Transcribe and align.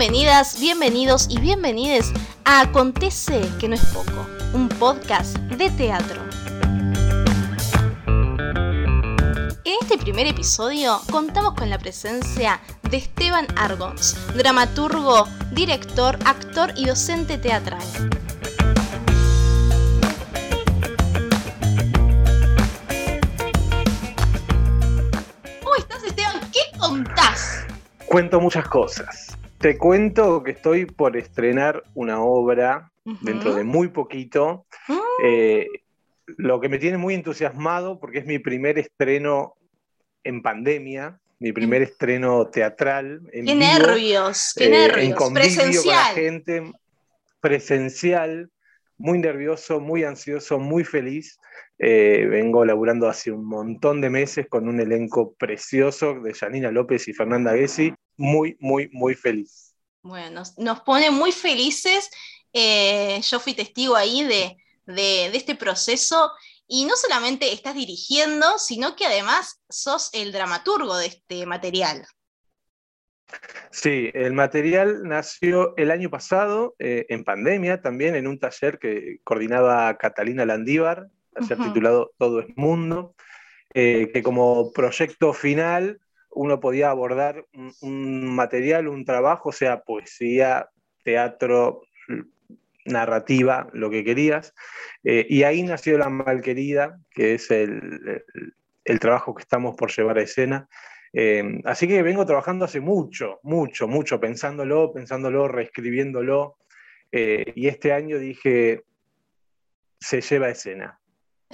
Bienvenidas, 0.00 0.58
bienvenidos 0.58 1.26
y 1.28 1.38
bienvenides 1.40 2.10
a 2.46 2.60
Acontece 2.60 3.42
que 3.60 3.68
no 3.68 3.74
es 3.74 3.84
poco, 3.84 4.26
un 4.54 4.66
podcast 4.66 5.36
de 5.36 5.68
teatro. 5.68 6.22
En 9.62 9.74
este 9.82 9.98
primer 9.98 10.26
episodio 10.26 10.98
contamos 11.10 11.52
con 11.52 11.68
la 11.68 11.76
presencia 11.76 12.62
de 12.88 12.96
Esteban 12.96 13.46
Argons, 13.56 14.16
dramaturgo, 14.34 15.28
director, 15.52 16.18
actor 16.24 16.72
y 16.76 16.86
docente 16.86 17.36
teatral. 17.36 17.86
¿Cómo 25.62 25.74
estás 25.76 26.02
Esteban? 26.04 26.40
¿Qué 26.50 26.78
contás? 26.78 27.66
Cuento 28.06 28.40
muchas 28.40 28.66
cosas. 28.66 29.36
Te 29.60 29.76
cuento 29.76 30.42
que 30.42 30.52
estoy 30.52 30.86
por 30.86 31.18
estrenar 31.18 31.82
una 31.92 32.22
obra 32.22 32.90
dentro 33.20 33.54
de 33.54 33.62
muy 33.62 33.88
poquito. 33.88 34.64
Mm. 34.88 34.98
Eh, 35.22 35.66
lo 36.38 36.62
que 36.62 36.70
me 36.70 36.78
tiene 36.78 36.96
muy 36.96 37.12
entusiasmado 37.12 38.00
porque 38.00 38.20
es 38.20 38.26
mi 38.26 38.38
primer 38.38 38.78
estreno 38.78 39.56
en 40.24 40.40
pandemia, 40.40 41.20
mi 41.40 41.52
primer 41.52 41.82
estreno 41.82 42.46
teatral. 42.46 43.20
En 43.32 43.44
Qué 43.44 43.52
vivo, 43.52 43.66
nervios, 43.66 44.54
qué 44.56 44.64
eh, 44.64 44.70
nervios. 44.70 45.04
En 45.04 45.12
convivio 45.12 45.18
con 45.18 45.34
la 45.34 45.72
Presencial. 45.72 46.14
gente, 46.14 46.72
presencial, 47.42 48.50
muy 48.96 49.18
nervioso, 49.18 49.78
muy 49.78 50.04
ansioso, 50.04 50.58
muy 50.58 50.84
feliz. 50.84 51.38
Eh, 51.78 52.26
vengo 52.30 52.64
laburando 52.64 53.10
hace 53.10 53.30
un 53.30 53.44
montón 53.44 54.00
de 54.00 54.08
meses 54.08 54.46
con 54.48 54.68
un 54.68 54.80
elenco 54.80 55.34
precioso 55.34 56.18
de 56.20 56.32
Janina 56.32 56.70
López 56.70 57.08
y 57.08 57.12
Fernanda 57.12 57.52
Gessi. 57.52 57.92
Muy, 58.20 58.54
muy, 58.60 58.90
muy 58.92 59.14
feliz. 59.14 59.74
Bueno, 60.02 60.30
nos, 60.40 60.58
nos 60.58 60.80
pone 60.82 61.10
muy 61.10 61.32
felices. 61.32 62.10
Eh, 62.52 63.18
yo 63.22 63.40
fui 63.40 63.54
testigo 63.54 63.96
ahí 63.96 64.22
de, 64.24 64.58
de- 64.84 65.30
de 65.30 65.36
este 65.36 65.54
proceso 65.54 66.30
y 66.66 66.84
no 66.84 66.96
solamente 66.96 67.50
estás 67.50 67.74
dirigiendo, 67.74 68.58
sino 68.58 68.94
que 68.94 69.06
además 69.06 69.62
sos 69.70 70.10
el 70.12 70.32
dramaturgo 70.32 70.98
de 70.98 71.06
este 71.06 71.46
material. 71.46 72.06
Sí, 73.70 74.10
el 74.12 74.34
material 74.34 75.04
nació 75.04 75.74
el 75.78 75.90
año 75.90 76.10
pasado, 76.10 76.74
eh, 76.78 77.06
en 77.08 77.24
pandemia 77.24 77.80
también, 77.80 78.16
en 78.16 78.26
un 78.26 78.38
taller 78.38 78.78
que 78.78 79.20
coordinaba 79.24 79.96
Catalina 79.96 80.44
Landívar, 80.44 81.06
taller 81.32 81.58
titulado 81.58 82.10
Todo 82.18 82.40
es 82.40 82.48
Mundo, 82.56 83.14
eh, 83.72 84.10
que 84.12 84.22
como 84.22 84.72
proyecto 84.72 85.32
final 85.32 86.00
uno 86.30 86.60
podía 86.60 86.90
abordar 86.90 87.44
un, 87.82 88.34
material, 88.34 88.88
un 88.88 89.04
trabajo, 89.04 89.52
sea 89.52 89.80
poesía, 89.82 90.68
teatro, 91.04 91.82
narrativa, 92.84 93.68
lo 93.72 93.90
que 93.90 94.04
querías. 94.04 94.54
Eh, 95.04 95.26
y 95.28 95.42
ahí 95.42 95.62
nació 95.62 95.98
La 95.98 96.08
Malquerida, 96.08 96.98
que 97.10 97.34
es 97.34 97.50
el, 97.50 98.00
el- 98.34 98.54
el 98.84 98.98
trabajo 98.98 99.34
que 99.34 99.42
estamos 99.42 99.76
por 99.76 99.90
llevar 99.94 100.18
a 100.18 100.22
escena. 100.22 100.68
Eh, 101.12 101.60
así 101.64 101.86
que 101.86 102.02
vengo 102.02 102.24
trabajando 102.24 102.64
hace 102.64 102.80
mucho, 102.80 103.38
mucho, 103.42 103.86
mucho, 103.86 104.18
pensándolo, 104.18 104.92
pensándolo, 104.92 105.46
reescribiéndolo. 105.48 106.56
eh, 107.12 107.52
y 107.54 107.68
este 107.68 107.92
año 107.92 108.18
dije, 108.18 108.82
se 110.00 110.20
lleva 110.22 110.46
a 110.46 110.50
escena. 110.50 110.98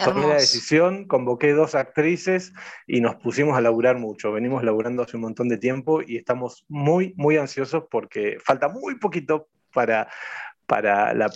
Tomé 0.05 0.27
la 0.27 0.34
decisión, 0.34 1.06
convoqué 1.06 1.52
dos 1.52 1.75
actrices 1.75 2.52
y 2.86 3.00
nos 3.00 3.16
pusimos 3.16 3.56
a 3.56 3.62
laburar 3.62 3.97
mucho. 3.97 4.30
Venimos 4.30 4.62
laburando 4.62 5.03
hace 5.03 5.16
un 5.16 5.22
montón 5.22 5.48
de 5.48 5.56
tiempo 5.56 6.03
y 6.03 6.19
estamos 6.19 6.66
muy, 6.69 7.14
muy 7.16 7.38
ansiosos 7.38 7.84
porque 7.91 8.36
falta 8.44 8.69
muy 8.69 8.98
poquito 8.98 9.48
para, 9.72 10.06
para, 10.66 11.14
la, 11.14 11.30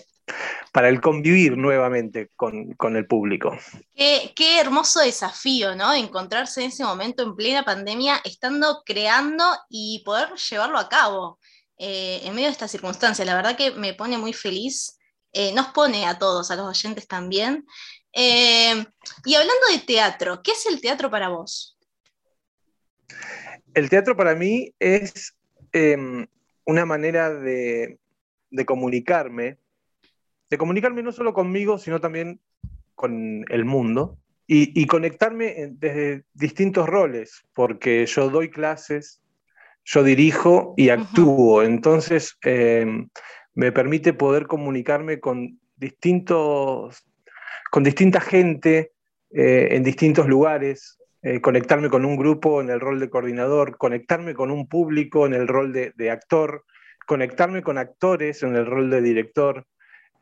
para 0.73 0.91
el 0.91 1.01
convivir 1.01 1.57
nuevamente 1.57 2.31
con, 2.37 2.75
con 2.75 2.97
el 2.97 3.07
público. 3.07 3.57
Qué, 3.95 4.33
qué 4.37 4.61
hermoso 4.61 5.01
desafío, 5.01 5.75
¿no? 5.75 5.95
Encontrarse 5.95 6.61
en 6.63 6.69
ese 6.69 6.85
momento 6.85 7.23
en 7.23 7.37
plena 7.37 7.65
pandemia, 7.65 8.21
estando 8.25 8.83
creando 8.85 9.45
y 9.71 10.03
poder 10.05 10.35
llevarlo 10.35 10.77
a 10.77 10.89
cabo 10.91 11.39
eh, 11.79 12.21
en 12.25 12.35
medio 12.35 12.49
de 12.49 12.53
estas 12.53 12.71
circunstancias. 12.71 13.27
La 13.27 13.35
verdad 13.35 13.57
que 13.57 13.71
me 13.71 13.95
pone 13.95 14.19
muy 14.19 14.35
feliz, 14.35 14.99
eh, 15.33 15.55
nos 15.55 15.69
pone 15.69 16.07
a 16.07 16.19
todos, 16.19 16.51
a 16.51 16.57
los 16.57 16.67
oyentes 16.67 17.09
también. 17.09 17.65
Eh, 18.13 18.85
y 19.25 19.35
hablando 19.35 19.67
de 19.73 19.79
teatro, 19.87 20.43
¿qué 20.43 20.53
es 20.53 20.67
el 20.67 20.81
teatro 20.81 21.11
para 21.11 21.29
vos? 21.29 21.79
El 23.75 23.89
teatro 23.89 24.17
para 24.17 24.35
mí 24.35 24.75
es 24.79 25.37
eh, 25.73 26.27
una 26.65 26.87
manera 26.87 27.33
de, 27.33 27.99
de 28.51 28.65
comunicarme, 28.67 29.59
de 30.49 30.59
comunicarme 30.59 31.03
no 31.03 31.13
solo 31.13 31.33
conmigo, 31.33 31.79
sino 31.79 32.01
también 32.01 32.41
con 32.95 33.45
el 33.49 33.65
mundo 33.65 34.19
y, 34.47 34.79
y 34.81 34.87
conectarme 34.87 35.69
desde 35.71 36.25
distintos 36.35 36.89
roles, 36.89 37.45
porque 37.55 38.05
yo 38.07 38.29
doy 38.31 38.51
clases, 38.51 39.23
yo 39.85 40.03
dirijo 40.03 40.75
y 40.77 40.91
actúo, 40.91 41.63
entonces 41.63 42.37
eh, 42.45 42.85
me 43.55 43.73
permite 43.73 44.13
poder 44.13 44.47
comunicarme 44.47 45.21
con 45.21 45.61
distintos, 45.77 47.05
con 47.71 47.83
distinta 47.83 48.21
gente 48.21 48.93
eh, 49.31 49.69
en 49.73 49.83
distintos 49.83 50.27
lugares, 50.27 50.99
eh, 51.23 51.41
conectarme 51.41 51.89
con 51.89 52.05
un 52.05 52.17
grupo 52.17 52.61
en 52.61 52.71
el 52.71 52.81
rol 52.81 52.99
de 52.99 53.11
coordinador, 53.11 53.77
conectarme 53.77 54.35
con 54.35 54.51
un 54.51 54.69
público 54.69 55.27
en 55.27 55.35
el 55.35 55.47
rol 55.49 55.73
de, 55.73 55.93
de 55.97 56.11
actor, 56.11 56.65
conectarme 57.07 57.63
con 57.63 57.79
actores 57.79 58.43
en 58.43 58.57
el 58.57 58.67
rol 58.67 58.91
de 58.91 59.03
director. 59.03 59.67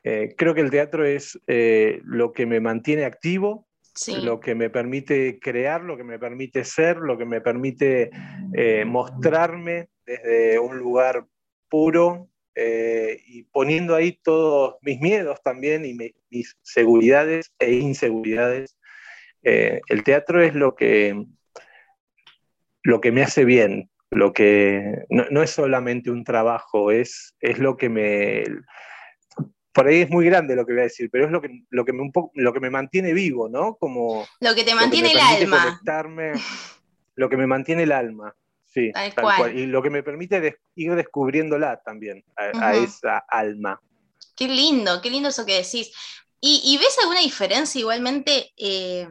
Eh, 0.05 0.34
creo 0.37 0.55
que 0.55 0.61
el 0.61 0.71
teatro 0.71 1.05
es 1.05 1.38
lo 2.05 2.33
que 2.33 2.47
me 2.47 2.61
mantiene 2.61 3.05
activo, 3.05 3.69
Sí. 3.99 4.21
lo 4.22 4.38
que 4.38 4.55
me 4.55 4.71
permite 4.71 5.41
crear, 5.41 5.83
lo 5.83 5.97
que 5.97 6.05
me 6.05 6.21
permite 6.21 6.65
ser, 6.65 6.99
lo 6.99 7.19
que 7.19 7.25
me 7.25 7.41
permite 7.41 8.11
eh, 8.55 8.84
mostrarme 8.84 9.88
desde 10.06 10.61
un 10.61 10.78
lugar 10.78 11.27
puro 11.69 12.28
eh, 12.61 13.21
y 13.27 13.45
poniendo 13.45 13.95
ahí 13.95 14.19
todos 14.23 14.77
mis 14.83 14.99
miedos 15.01 15.41
también 15.45 15.85
y 15.85 15.95
mi- 15.95 16.13
mis 16.29 16.57
seguridades 16.63 17.53
e 17.61 17.73
inseguridades. 17.75 18.77
Eh, 19.45 19.81
el 19.89 20.03
teatro 20.03 20.43
es 20.43 20.55
lo 20.55 20.75
que, 20.75 21.25
lo 22.83 23.01
que 23.01 23.13
me 23.13 23.23
hace 23.23 23.45
bien, 23.45 23.91
lo 24.11 24.33
que 24.33 25.05
no, 25.11 25.27
no 25.31 25.43
es 25.43 25.51
solamente 25.51 26.11
un 26.11 26.25
trabajo, 26.25 26.91
es, 26.91 27.35
es 27.41 27.59
lo 27.59 27.77
que 27.77 27.89
me... 27.89 28.45
Por 29.73 29.87
ahí 29.87 30.01
es 30.01 30.11
muy 30.11 30.27
grande 30.27 30.57
lo 30.57 30.67
que 30.67 30.73
voy 30.73 30.81
a 30.81 30.85
decir, 30.85 31.09
pero 31.13 31.27
es 31.27 31.31
lo 31.31 31.41
que, 31.41 31.63
lo 31.71 31.85
que, 31.85 31.93
me, 31.93 32.03
un 32.03 32.11
poco, 32.11 32.33
lo 32.35 32.53
que 32.53 32.59
me 32.61 32.71
mantiene 32.71 33.13
vivo, 33.13 33.49
¿no? 33.49 33.77
Como, 33.77 34.27
Lo 34.41 34.55
que 34.55 34.65
te 34.65 34.75
mantiene 34.75 35.13
el 35.13 35.21
alma. 35.21 35.81
lo 37.15 37.29
que 37.29 37.37
me 37.37 37.47
mantiene 37.47 37.85
el 37.85 37.93
alma, 37.93 38.35
sí, 38.69 38.93
Tal 38.93 39.15
tal, 39.15 39.25
cual. 39.25 39.37
cual. 39.37 39.59
Y 39.59 39.67
lo 39.67 39.83
que 39.83 39.91
me 39.91 40.03
permite 40.03 40.41
des- 40.41 40.56
ir 40.75 40.95
descubriéndola 40.95 41.81
también, 41.84 42.25
a, 42.37 42.75
esa 42.77 43.19
alma. 43.29 43.81
Qué 44.37 44.49
lindo, 44.49 45.01
qué 45.03 45.11
lindo 45.11 45.29
eso 45.31 45.45
que 45.45 45.56
decís. 45.62 45.91
¿Y, 46.41 46.62
y 46.65 46.79
ves 46.79 46.97
alguna 47.01 47.21
diferencia 47.21 47.81
igualmente 47.81 48.53
eh, 48.56 49.09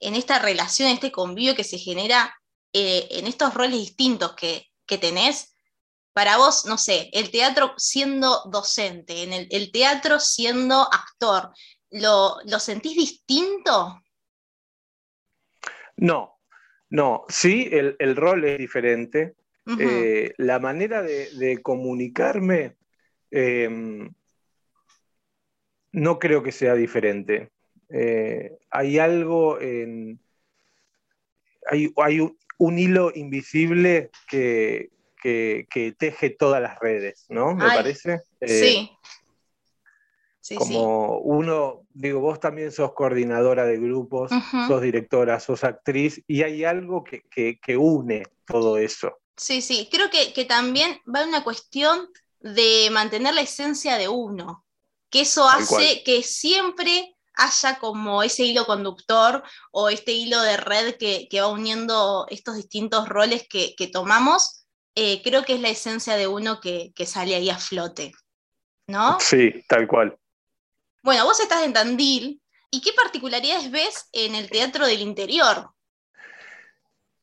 en 0.00 0.14
esta 0.14 0.38
relación, 0.38 0.88
en 0.88 0.94
este 0.94 1.10
convivio 1.12 1.56
que 1.56 1.64
se 1.64 1.78
genera 1.78 2.32
eh, 2.72 3.08
en 3.10 3.26
estos 3.26 3.52
roles 3.54 3.72
distintos 3.78 4.34
que, 4.34 4.66
que 4.86 4.98
tenés? 4.98 5.54
Para 6.12 6.36
vos, 6.38 6.66
no 6.66 6.76
sé, 6.78 7.08
el 7.12 7.30
teatro 7.30 7.74
siendo 7.76 8.42
docente, 8.50 9.22
en 9.22 9.32
el, 9.32 9.48
el 9.50 9.72
teatro 9.72 10.20
siendo 10.20 10.80
actor, 10.92 11.50
¿lo, 11.90 12.36
lo 12.46 12.58
sentís 12.60 12.96
distinto? 12.96 14.00
No, 15.96 16.39
no, 16.90 17.24
sí, 17.28 17.68
el, 17.72 17.96
el 17.98 18.16
rol 18.16 18.44
es 18.44 18.58
diferente. 18.58 19.34
Eh, 19.78 20.34
la 20.36 20.58
manera 20.58 21.00
de, 21.00 21.30
de 21.36 21.62
comunicarme 21.62 22.74
eh, 23.30 23.68
no 25.92 26.18
creo 26.18 26.42
que 26.42 26.50
sea 26.50 26.74
diferente. 26.74 27.50
Eh, 27.88 28.58
hay 28.70 28.98
algo 28.98 29.60
en... 29.60 30.18
Hay, 31.66 31.92
hay 31.96 32.20
un, 32.20 32.36
un 32.58 32.78
hilo 32.78 33.12
invisible 33.14 34.10
que, 34.28 34.90
que, 35.22 35.68
que 35.70 35.92
teje 35.92 36.30
todas 36.30 36.60
las 36.60 36.78
redes, 36.80 37.26
¿no? 37.28 37.54
Me 37.54 37.64
Ay, 37.64 37.76
parece. 37.76 38.22
Eh, 38.40 38.88
sí. 40.40 40.56
Sí, 40.56 40.56
sí. 40.56 40.74
como 40.74 41.18
uno, 41.18 41.82
digo, 41.90 42.20
vos 42.20 42.40
también 42.40 42.72
sos 42.72 42.92
coordinadora 42.92 43.64
de 43.64 43.78
grupos, 43.78 44.30
sos 44.68 44.82
directora, 44.82 45.38
sos 45.40 45.64
actriz, 45.64 46.22
y 46.26 46.42
hay 46.42 46.64
algo 46.64 47.04
que, 47.04 47.22
que, 47.30 47.58
que 47.60 47.76
une 47.76 48.24
todo 48.46 48.78
eso. 48.78 49.18
Sí, 49.36 49.62
sí, 49.62 49.88
creo 49.90 50.10
que, 50.10 50.32
que 50.32 50.44
también 50.44 50.98
va 51.14 51.24
una 51.24 51.44
cuestión 51.44 52.08
de 52.40 52.88
mantener 52.90 53.34
la 53.34 53.42
esencia 53.42 53.96
de 53.96 54.08
uno, 54.08 54.64
que 55.10 55.22
eso 55.22 55.46
Tal 55.46 55.62
hace 55.62 55.74
cual. 55.74 56.02
que 56.04 56.22
siempre 56.22 57.16
haya 57.34 57.78
como 57.78 58.22
ese 58.22 58.44
hilo 58.44 58.66
conductor 58.66 59.42
o 59.72 59.88
este 59.88 60.12
hilo 60.12 60.40
de 60.42 60.56
red 60.56 60.96
que, 60.96 61.26
que 61.30 61.40
va 61.40 61.48
uniendo 61.48 62.26
estos 62.28 62.56
distintos 62.56 63.08
roles 63.08 63.46
que, 63.48 63.74
que 63.76 63.86
tomamos 63.86 64.60
eh, 64.94 65.22
creo 65.22 65.44
que 65.44 65.54
es 65.54 65.60
la 65.60 65.68
esencia 65.68 66.16
de 66.16 66.26
uno 66.26 66.60
que, 66.60 66.92
sale 67.06 67.34
ahí 67.34 67.48
a 67.48 67.58
flote, 67.58 68.12
¿no? 68.86 69.18
Sí, 69.20 69.64
tal 69.68 69.86
cual. 69.86 70.16
Bueno, 71.02 71.24
vos 71.24 71.40
estás 71.40 71.64
en 71.64 71.72
Tandil, 71.72 72.42
¿y 72.70 72.82
qué 72.82 72.90
particularidades 72.94 73.70
ves 73.70 74.10
en 74.12 74.34
el 74.34 74.50
teatro 74.50 74.86
del 74.86 75.00
interior? 75.00 75.70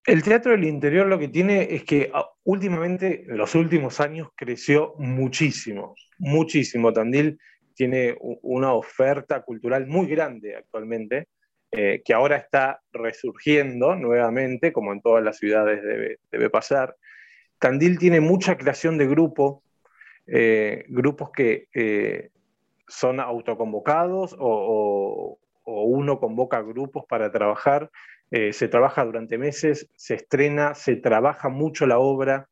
El 0.04 0.24
teatro 0.24 0.54
del 0.54 0.64
interior 0.64 1.06
lo 1.06 1.20
que 1.20 1.28
tiene 1.28 1.76
es 1.76 1.84
que 1.84 2.10
ah, 2.12 2.28
últimamente, 2.44 3.26
en 3.30 3.38
los 3.38 3.54
últimos 3.54 4.00
años, 4.00 4.30
creció 4.36 4.96
muchísimo, 4.98 5.96
muchísimo. 6.18 6.92
Tandil 6.92 7.38
tiene 7.76 8.16
una 8.20 8.74
oferta 8.74 9.44
cultural 9.44 9.86
muy 9.86 10.08
grande 10.08 10.56
actualmente, 10.56 11.28
eh, 11.72 12.02
que 12.04 12.14
ahora 12.16 12.38
está 12.38 12.82
resurgiendo 12.92 13.96
nuevamente, 13.96 14.74
como 14.74 14.92
en 14.92 15.02
todas 15.02 15.24
las 15.24 15.38
ciudades 15.38 15.84
debe, 16.32 16.50
pasar. 16.50 16.96
Tandil 17.60 18.00
tiene 18.00 18.22
mucha 18.22 18.58
creación 18.58 18.98
de 18.98 19.06
grupos, 19.06 19.62
eh, 20.26 20.84
grupos 20.88 21.30
que 21.30 21.68
eh, 21.76 22.32
son 22.88 23.20
autoconvocados 23.20 24.36
o, 24.40 25.40
uno 25.66 26.20
convoca 26.20 26.62
grupos 26.62 27.04
para 27.10 27.30
trabajar. 27.30 27.92
se 28.32 28.68
trabaja 28.70 29.04
durante 29.04 29.38
meses, 29.38 29.90
se 29.96 30.16
estrena, 30.16 30.74
se 30.76 30.96
trabaja 30.96 31.50
mucho 31.50 31.86
la 31.86 32.00
obra 32.00 32.48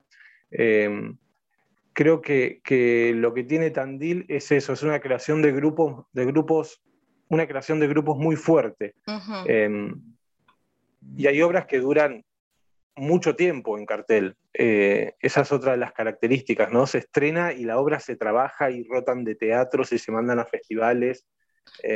creo 1.96 2.22
que, 2.22 3.14
lo 3.16 3.34
que 3.34 3.44
tiene 3.44 3.72
Tandil 3.72 4.26
es 4.28 4.52
eso, 4.52 4.74
es 4.74 4.84
una 4.84 5.00
creación 5.00 5.42
de 5.42 5.54
grupos, 5.54 6.06
de 6.12 6.26
grupos 6.26 6.82
una 7.28 7.48
creación 7.48 7.80
de 7.80 7.88
grupos 7.88 8.18
muy 8.18 8.36
fuerte. 8.36 8.94
Em, 9.48 10.00
y 11.18 11.28
hay 11.28 11.42
obras 11.42 11.66
que 11.66 11.80
duran 11.80 12.24
mucho 12.96 13.36
tiempo 13.36 13.78
en 13.78 13.86
cartel. 13.86 14.36
Eh, 14.54 15.14
esa 15.20 15.42
es 15.42 15.52
otra 15.52 15.74
de 15.74 15.78
las 15.78 15.94
características, 15.94 16.72
¿no? 16.72 16.88
Se 16.88 17.00
estrena 17.00 17.54
y 17.54 17.66
la 17.66 17.78
obra 17.78 18.00
se 18.00 18.16
trabaja 18.16 18.72
y 18.72 18.84
rotan 18.84 19.24
de 19.24 19.36
teatros 19.36 19.92
y 19.92 20.00
se 20.00 20.12
mandan 20.12 20.40
a 20.40 20.46
festivales. 20.46 21.26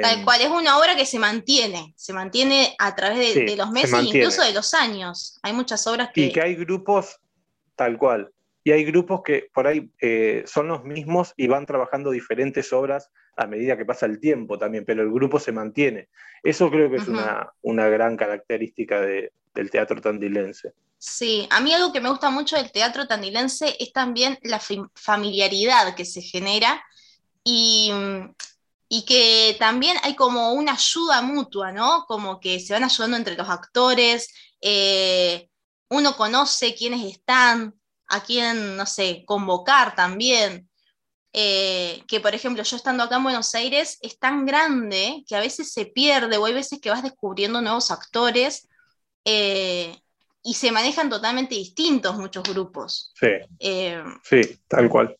Tal 0.01 0.19
em, 0.19 0.25
cual, 0.25 0.41
es 0.41 0.49
una 0.49 0.77
obra 0.77 0.95
que 0.95 1.05
se 1.05 1.19
mantiene, 1.19 1.93
se 1.95 2.11
mantiene 2.11 2.75
a 2.79 2.95
través 2.95 3.35
de, 3.35 3.55
los 3.55 3.71
meses 3.71 3.93
e 3.93 4.03
incluso 4.03 4.43
de 4.43 4.53
los 4.53 4.73
años. 4.73 5.39
Hay 5.43 5.53
muchas 5.53 5.85
obras 5.87 6.09
que... 6.13 6.21
Y 6.21 6.31
que 6.31 6.41
hay 6.41 6.55
grupos, 6.55 7.19
tal 7.75 7.97
cual, 7.97 8.31
y 8.63 8.71
hay 8.71 8.83
grupos 8.83 9.21
que 9.23 9.49
por 9.53 9.67
ahí 9.67 9.89
eh, 10.01 10.43
son 10.45 10.67
los 10.67 10.83
mismos 10.83 11.33
y 11.37 11.47
van 11.47 11.65
trabajando 11.65 12.11
diferentes 12.11 12.73
obras 12.73 13.09
a 13.37 13.47
medida 13.47 13.77
que 13.77 13.85
pasa 13.85 14.05
el 14.05 14.19
tiempo 14.19 14.59
también, 14.59 14.83
pero 14.85 15.01
el 15.01 15.11
grupo 15.11 15.39
se 15.39 15.51
mantiene. 15.51 16.09
Eso 16.43 16.69
creo 16.69 16.89
que 16.89 16.97
es 16.97 17.07
una, 17.07 17.87
gran 17.89 18.17
característica 18.17 19.01
del 19.01 19.71
teatro 19.71 20.01
tandilense. 20.01 20.73
Sí, 21.01 21.47
a 21.49 21.61
mí 21.61 21.73
algo 21.73 21.93
que 21.93 22.01
me 22.01 22.09
gusta 22.09 22.29
mucho 22.29 22.57
del 22.57 22.73
teatro 22.73 23.07
tandilense 23.07 23.75
es 23.79 23.93
también 23.93 24.37
la 24.43 24.61
familiaridad 24.95 25.95
que 25.95 26.03
se 26.03 26.21
genera 26.21 26.83
y, 27.43 27.91
que 29.07 29.55
también 29.59 29.97
hay 30.03 30.15
como 30.15 30.51
una 30.53 30.73
ayuda 30.73 31.21
mutua, 31.21 31.71
¿no? 31.71 32.05
Como 32.07 32.39
que 32.39 32.59
se 32.59 32.73
van 32.73 32.83
ayudando 32.83 33.15
entre 33.17 33.37
los 33.37 33.47
actores, 33.49 34.33
eh, 34.61 35.49
uno 35.89 36.17
conoce 36.17 36.75
quiénes 36.75 37.05
están, 37.05 37.75
a 38.07 38.21
quién, 38.23 38.75
no 38.77 38.85
sé, 38.85 39.23
convocar 39.25 39.95
también. 39.95 40.69
Eh, 41.33 42.03
que 42.07 42.19
por 42.19 42.33
ejemplo 42.35 42.63
yo 42.63 42.75
estando 42.75 43.03
acá 43.03 43.17
en 43.17 43.23
Buenos 43.23 43.53
Aires 43.55 43.99
es 44.01 44.17
tan 44.17 44.45
grande 44.47 45.23
que 45.27 45.35
a 45.35 45.39
veces 45.39 45.71
se 45.71 45.85
pierde 45.85 46.37
o 46.37 46.45
hay 46.45 46.53
veces 46.53 46.79
que 46.81 46.89
vas 46.89 47.03
descubriendo 47.03 47.61
nuevos 47.61 47.91
actores 47.91 48.67
eh, 49.25 49.95
y 50.49 50.55
se 50.55 50.71
manejan 50.71 51.11
totalmente 51.11 51.53
distintos 51.53 52.17
muchos 52.17 52.41
grupos. 52.41 53.13
Sí, 53.13 53.27
eh, 53.59 54.03
sí 54.23 54.41
tal 54.67 54.89
cual. 54.89 55.15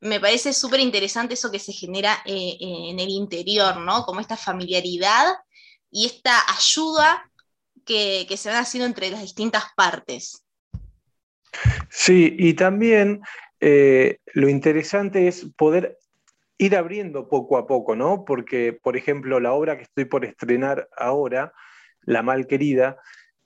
Me 0.00 0.18
parece 0.18 0.54
súper 0.54 0.80
interesante 0.80 1.34
eso 1.34 1.50
que 1.50 1.58
se 1.58 1.74
genera 1.74 2.22
en 2.24 2.98
el 2.98 3.10
interior, 3.10 3.76
¿no? 3.76 4.04
Como 4.06 4.20
esta 4.20 4.38
familiaridad 4.38 5.26
y 5.90 6.06
esta 6.06 6.38
ayuda 6.56 7.30
que, 7.84 8.24
que 8.26 8.38
se 8.38 8.48
van 8.48 8.62
haciendo 8.62 8.86
entre 8.86 9.10
las 9.10 9.20
distintas 9.20 9.64
partes. 9.76 10.42
Sí, 11.90 12.34
y 12.38 12.54
también 12.54 13.20
eh, 13.60 14.20
lo 14.32 14.48
interesante 14.48 15.28
es 15.28 15.44
poder 15.54 15.98
ir 16.56 16.76
abriendo 16.76 17.28
poco 17.28 17.58
a 17.58 17.66
poco, 17.66 17.94
¿no? 17.94 18.24
Porque, 18.24 18.72
por 18.72 18.96
ejemplo, 18.96 19.38
la 19.38 19.52
obra 19.52 19.76
que 19.76 19.82
estoy 19.82 20.06
por 20.06 20.24
estrenar 20.24 20.88
ahora, 20.96 21.52
La 22.00 22.22
Mal 22.22 22.46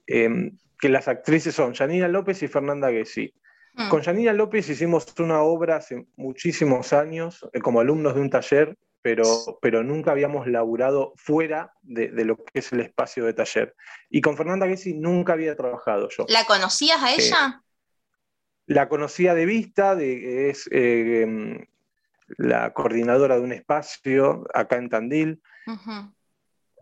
Em, 0.06 0.56
que 0.78 0.88
las 0.88 1.08
actrices 1.08 1.54
son 1.54 1.74
Janina 1.74 2.08
López 2.08 2.42
y 2.42 2.48
Fernanda 2.48 2.90
Gessi. 2.90 3.32
Mm. 3.74 3.88
Con 3.88 4.02
Janina 4.02 4.32
López 4.32 4.68
hicimos 4.68 5.06
una 5.18 5.40
obra 5.42 5.76
hace 5.76 6.06
muchísimos 6.16 6.92
años, 6.92 7.46
eh, 7.52 7.60
como 7.60 7.80
alumnos 7.80 8.14
de 8.14 8.20
un 8.20 8.30
taller, 8.30 8.76
pero, 9.02 9.24
pero 9.62 9.82
nunca 9.82 10.10
habíamos 10.10 10.46
laburado 10.48 11.12
fuera 11.16 11.72
de, 11.82 12.08
lo 12.24 12.36
que 12.36 12.58
es 12.58 12.72
el 12.72 12.80
espacio 12.80 13.24
de 13.24 13.34
taller. 13.34 13.74
Y 14.10 14.20
con 14.20 14.36
Fernanda 14.36 14.66
Gessi 14.66 14.94
nunca 14.94 15.34
había 15.34 15.56
trabajado 15.56 16.08
yo. 16.10 16.26
¿La 16.28 16.44
conocías 16.44 17.02
a 17.02 17.14
ella? 17.14 17.62
La 18.66 18.88
conocía 18.88 19.34
de 19.34 19.46
vista, 19.46 19.94
de, 19.94 20.50
es 20.50 20.68
eh, 20.72 21.22
em, 21.22 21.66
la 22.36 22.72
coordinadora 22.72 23.36
de 23.36 23.42
un 23.42 23.52
espacio 23.52 24.44
acá 24.52 24.76
en 24.76 24.88
Tandil, 24.88 25.42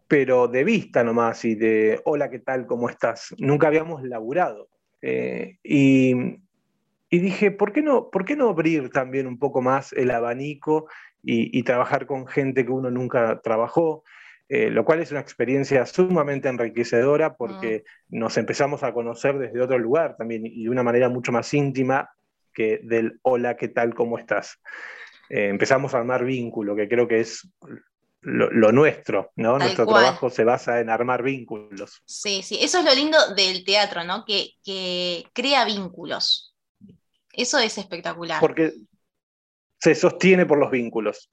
pero 0.09 0.49
de 0.49 0.65
vista 0.65 1.03
nomás 1.05 1.45
y 1.45 1.55
de 1.55 2.01
hola, 2.05 2.31
¿qué 2.31 2.39
tal? 2.39 2.67
¿Cómo 2.67 2.89
estás? 2.89 3.35
Nunca 3.39 3.69
habíamos 3.69 4.03
laburado. 4.03 4.69
Eh, 5.03 5.59
y, 5.63 6.41
dije, 7.11 7.51
¿por 7.51 7.73
qué, 7.73 7.83
no, 7.83 8.11
¿por 8.11 8.25
qué 8.25 8.37
no 8.37 8.49
abrir 8.49 8.91
también 8.91 9.27
un 9.27 9.39
poco 9.39 9.63
más 9.63 9.93
el 9.93 10.11
abanico 10.11 10.89
y 11.27 11.63
trabajar 11.63 12.05
con 12.05 12.27
gente 12.27 12.67
que 12.67 12.73
uno 12.73 12.91
nunca 12.91 13.41
trabajó? 13.41 14.05
Eh, 14.49 14.71
lo 14.71 14.85
cual 14.85 15.01
es 15.01 15.11
una 15.11 15.21
experiencia 15.21 15.87
sumamente 15.87 16.49
enriquecedora 16.49 17.35
porque 17.35 17.85
mm. 18.09 18.19
nos 18.19 18.37
empezamos 18.37 18.83
a 18.83 18.93
conocer 18.93 19.39
desde 19.39 19.61
otro 19.61 19.79
lugar 19.79 20.17
también 20.17 20.45
y 20.45 20.65
de 20.65 20.71
una 20.71 20.83
manera 20.83 21.09
mucho 21.09 21.33
más 21.33 21.53
íntima 21.55 22.11
que 22.53 22.79
del 22.83 23.19
hola, 23.23 23.57
¿qué 23.57 23.69
tal? 23.69 23.95
¿Cómo 23.95 24.19
estás? 24.19 24.61
Eh, 25.31 25.49
empezamos 25.49 25.95
a 25.95 25.99
armar 25.99 26.25
vínculo, 26.25 26.77
que 26.77 26.89
creo 26.89 27.09
que 27.09 27.21
es 27.21 27.51
lo, 28.25 28.73
nuestro, 28.73 29.33
¿no? 29.37 29.59
Nuestro 29.59 29.87
trabajo 29.87 30.31
se 30.31 30.45
basa 30.45 30.81
en 30.81 30.91
armar 30.91 31.23
vínculos. 31.23 32.03
Sí, 32.05 32.43
sí, 32.43 32.59
eso 32.61 32.79
es 32.79 32.85
lo 32.85 32.95
lindo 32.95 33.19
del 33.35 33.65
teatro, 33.65 34.05
¿no? 34.05 34.25
Que, 34.25 34.51
que 34.65 35.25
crea 35.33 35.65
vínculos. 35.65 36.55
Eso 37.33 37.59
es 37.59 37.77
espectacular. 37.79 38.41
Porque 38.41 38.73
se 39.81 39.95
sostiene 39.95 40.47
por 40.47 40.59
los 40.59 40.71
vínculos. 40.71 41.31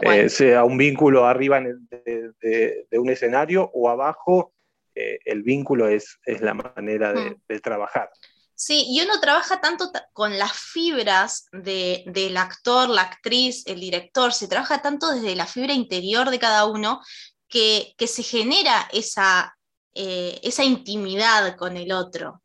Eh, 0.00 0.28
sea 0.30 0.64
un 0.64 0.78
vínculo 0.78 1.26
arriba 1.26 1.60
de, 1.60 2.86
un 2.92 3.10
escenario 3.10 3.70
o 3.74 3.90
abajo, 3.90 4.54
eh, 4.94 5.18
el 5.24 5.42
vínculo 5.42 5.88
es, 5.88 6.18
es 6.24 6.40
la 6.40 6.54
manera 6.54 7.12
de, 7.12 7.30
hmm. 7.30 7.60
trabajar. 7.62 8.10
Sí, 8.58 8.86
y 8.88 9.02
uno 9.02 9.20
trabaja 9.20 9.60
tanto 9.60 9.92
con 10.14 10.38
las 10.38 10.52
fibras 10.52 11.46
del 11.52 12.36
actor, 12.38 12.88
la 12.88 13.02
actriz, 13.02 13.62
el 13.66 13.80
director, 13.80 14.32
se 14.32 14.48
trabaja 14.48 14.80
tanto 14.80 15.10
desde 15.10 15.36
la 15.36 15.46
fibra 15.46 15.74
interior 15.74 16.30
de 16.30 16.38
cada 16.38 16.64
uno 16.64 17.02
que, 17.48 17.94
se 17.98 18.22
genera 18.22 18.88
esa, 18.92 19.54
eh, 19.92 20.40
esa 20.42 20.64
intimidad 20.64 21.54
con 21.56 21.76
el 21.76 21.92
otro. 21.92 22.42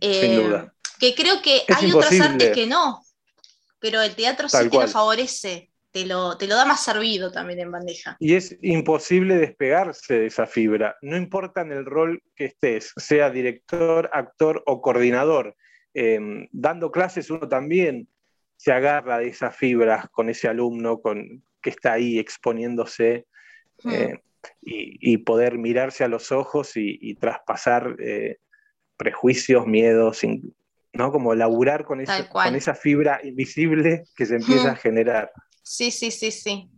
Sin 0.00 0.42
duda. 0.42 0.74
Que 0.98 1.14
creo 1.14 1.40
que 1.40 1.64
hay 1.68 1.92
otras 1.92 2.20
artes 2.20 2.52
que 2.52 2.66
no, 2.66 3.06
pero 3.78 4.02
el 4.02 4.16
teatro 4.16 4.48
sí 4.48 4.68
que 4.68 4.78
lo 4.78 4.88
favorece 4.88 5.70
te 5.96 6.46
lo, 6.46 6.56
da 6.56 6.64
más 6.66 6.84
servido 6.84 7.32
también 7.32 7.60
en 7.60 7.70
bandeja. 7.70 8.16
Y 8.20 8.34
es 8.34 8.56
imposible 8.60 9.36
despegarse 9.36 10.18
de 10.20 10.26
esa 10.26 10.46
fibra, 10.46 10.96
no 11.00 11.16
importa 11.16 11.62
en 11.62 11.72
el 11.72 11.86
rol 11.86 12.22
que 12.34 12.46
estés, 12.46 12.92
sea 12.96 13.30
director, 13.30 14.10
actor 14.12 14.62
o 14.66 14.82
coordinador. 14.82 15.56
Em, 15.94 16.46
dando 16.52 16.90
clases 16.90 17.30
uno 17.30 17.48
también 17.48 18.08
se 18.56 18.72
agarra 18.72 19.18
de 19.18 19.28
esas 19.28 19.56
fibras 19.56 20.08
con 20.10 20.28
ese 20.28 20.48
alumno 20.48 21.00
con, 21.00 21.42
que 21.62 21.70
está 21.70 21.94
ahí 21.94 22.18
exponiéndose 22.18 23.26
hmm. 23.82 23.90
eh, 23.92 24.20
y, 24.60 25.18
poder 25.18 25.56
mirarse 25.56 26.04
a 26.04 26.08
los 26.08 26.30
ojos 26.30 26.72
y, 26.74 27.14
traspasar 27.14 27.96
eh, 27.98 28.36
prejuicios, 28.96 29.66
miedos, 29.66 30.20
¿no? 30.92 31.10
Como 31.10 31.34
laburar 31.34 31.84
con 31.84 32.00
esa, 32.00 32.28
con 32.28 32.54
esa 32.54 32.74
fibra 32.74 33.20
invisible 33.24 34.04
que 34.14 34.26
se 34.26 34.36
empieza 34.36 34.72
a 34.72 34.76
generar. 34.76 35.32
Sí, 35.66 35.90
sí, 35.90 36.10
sí, 36.10 36.30
sí. 36.30 36.70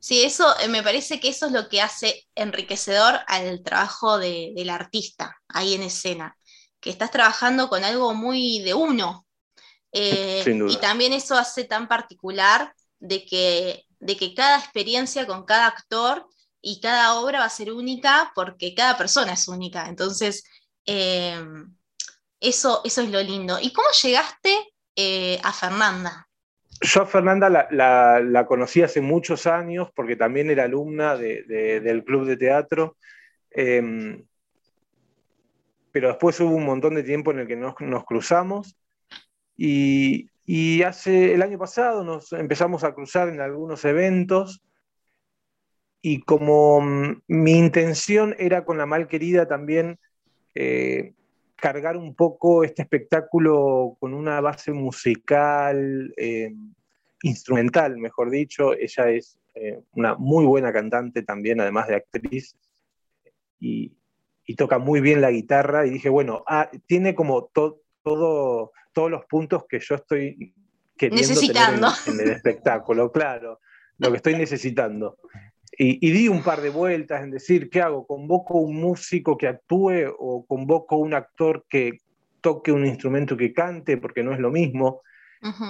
Sí, 0.00 0.22
eso 0.24 0.58
eh, 0.60 0.68
me 0.68 0.82
parece 0.82 1.20
que 1.20 1.28
eso 1.30 1.46
es 1.46 1.52
lo 1.52 1.68
que 1.68 1.82
hace 1.82 2.28
enriquecedor 2.36 3.20
al 3.28 3.62
trabajo 3.62 4.18
del 4.18 4.70
artista 4.70 5.36
ahí 5.48 5.74
en 5.74 5.82
escena, 5.84 6.38
que 6.80 6.90
estás 6.90 7.10
trabajando 7.12 7.68
con 7.68 7.84
algo 7.84 8.14
muy 8.14 8.60
de 8.62 8.74
uno. 8.74 9.26
Eh, 9.92 10.60
y 10.66 10.78
también 10.78 11.12
eso 11.14 11.36
hace 11.36 11.64
tan 11.64 11.88
particular 11.88 12.74
de 13.00 13.26
que, 13.26 13.86
de 14.00 14.16
que 14.16 14.34
cada 14.34 14.58
experiencia 14.60 15.26
con 15.26 15.44
cada 15.46 15.66
actor 15.68 16.26
y 16.62 16.80
cada 16.80 17.14
obra 17.20 17.40
va 17.40 17.46
a 17.46 17.50
ser 17.50 17.72
única 17.72 18.32
porque 18.34 18.74
cada 18.74 18.98
persona 18.98 19.34
es 19.34 19.48
única. 19.48 19.88
Entonces, 19.88 20.44
eh, 20.86 21.42
Eso, 22.40 22.82
eso 22.84 23.02
es 23.02 23.10
lo 23.10 23.22
lindo. 23.22 23.58
¿Y 23.60 23.72
cómo 23.72 23.88
llegaste 24.02 24.74
eh, 24.96 25.40
a 25.44 25.52
Fernanda? 25.52 26.29
Yo 26.80 27.02
a 27.02 27.06
Fernanda 27.06 27.48
la, 27.70 28.46
conocí 28.46 28.82
hace 28.82 29.00
muchos 29.00 29.46
años 29.46 29.90
porque 29.94 30.16
también 30.16 30.50
era 30.50 30.64
alumna 30.64 31.16
del 31.16 32.04
club 32.04 32.26
de 32.26 32.36
teatro. 32.36 32.96
Em, 33.50 34.24
pero 35.92 36.08
después 36.08 36.38
hubo 36.40 36.54
un 36.54 36.64
montón 36.64 36.94
de 36.94 37.02
tiempo 37.02 37.32
en 37.32 37.40
el 37.40 37.46
que 37.46 37.56
nos, 37.56 37.74
cruzamos 38.04 38.76
y, 39.56 40.30
y, 40.46 40.82
hace 40.82 41.34
el 41.34 41.42
año 41.42 41.58
pasado 41.58 42.04
nos 42.04 42.32
empezamos 42.32 42.84
a 42.84 42.94
cruzar 42.94 43.28
en 43.28 43.40
algunos 43.40 43.84
eventos 43.84 44.62
y 46.00 46.20
como 46.20 46.80
mm, 46.80 47.22
mi 47.26 47.58
intención 47.58 48.34
era 48.38 48.64
con 48.64 48.78
la 48.78 48.86
mal 48.86 49.08
querida 49.08 49.46
también 49.46 49.98
eh, 50.54 51.14
cargar 51.60 51.96
un 51.96 52.14
poco 52.14 52.64
este 52.64 52.82
espectáculo 52.82 53.96
con 54.00 54.14
una 54.14 54.40
base 54.40 54.72
musical, 54.72 56.12
eh, 56.16 56.52
instrumental, 57.22 57.96
mejor 57.98 58.30
dicho. 58.30 58.72
Ella 58.74 59.10
es 59.10 59.38
eh, 59.54 59.80
una 59.92 60.14
muy 60.16 60.44
buena 60.44 60.72
cantante 60.72 61.22
también, 61.22 61.60
además 61.60 61.88
de 61.88 61.96
actriz, 61.96 62.56
y, 63.58 63.92
toca 64.56 64.78
muy 64.78 65.00
bien 65.00 65.20
la 65.20 65.30
guitarra. 65.30 65.86
Y 65.86 65.90
dije, 65.90 66.08
bueno, 66.08 66.42
ah, 66.48 66.68
tiene 66.86 67.14
como 67.14 67.44
todo, 67.52 67.82
todos 68.02 69.10
los 69.10 69.24
puntos 69.26 69.64
que 69.68 69.78
yo 69.78 69.94
estoy 69.94 70.52
queriendo 70.96 71.28
necesitando 71.28 71.88
en, 72.06 72.14
en 72.14 72.20
el 72.20 72.30
espectáculo, 72.32 73.12
claro, 73.12 73.60
lo 73.98 74.10
que 74.10 74.16
estoy 74.16 74.34
necesitando. 74.34 75.18
Y, 75.72 76.10
di 76.10 76.28
un 76.28 76.42
par 76.42 76.60
de 76.60 76.70
vueltas 76.70 77.22
en 77.22 77.30
decir, 77.30 77.70
¿qué 77.70 77.80
hago? 77.80 78.06
¿Convoco 78.06 78.58
un 78.58 78.76
músico 78.76 79.38
que 79.38 79.46
actúe 79.46 80.12
o 80.18 80.44
convoco 80.46 80.96
un 80.96 81.14
actor 81.14 81.64
que 81.68 82.00
toque 82.40 82.72
un 82.72 82.84
instrumento 82.84 83.36
que 83.36 83.52
cante? 83.52 83.96
Porque 83.96 84.22
no 84.22 84.32
es 84.32 84.40
lo 84.40 84.50
mismo. 84.50 85.02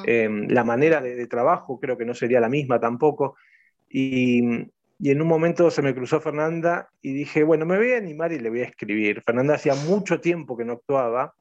Em, 0.05 0.49
la 0.49 0.65
manera 0.65 1.01
de, 1.01 1.27
trabajo 1.27 1.79
creo 1.79 1.97
que 1.97 2.05
no 2.05 2.15
sería 2.15 2.41
la 2.41 2.49
misma 2.49 2.81
tampoco. 2.81 3.37
Y, 3.89 4.41
en 5.03 5.23
un 5.23 5.29
momento 5.29 5.71
se 5.71 5.81
me 5.81 5.95
cruzó 5.95 6.21
Fernanda 6.21 6.91
y 7.01 7.13
dije, 7.15 7.43
bueno, 7.43 7.65
me 7.65 7.79
voy 7.79 7.93
a 7.93 7.99
animar 7.99 8.33
y 8.33 8.39
le 8.39 8.51
voy 8.51 8.61
a 8.61 8.67
escribir. 8.67 9.23
Fernanda 9.23 9.55
hacía 9.55 9.75
mucho 9.75 10.21
tiempo 10.21 10.57
que 10.57 10.65
no 10.65 10.75
actuaba, 10.75 11.35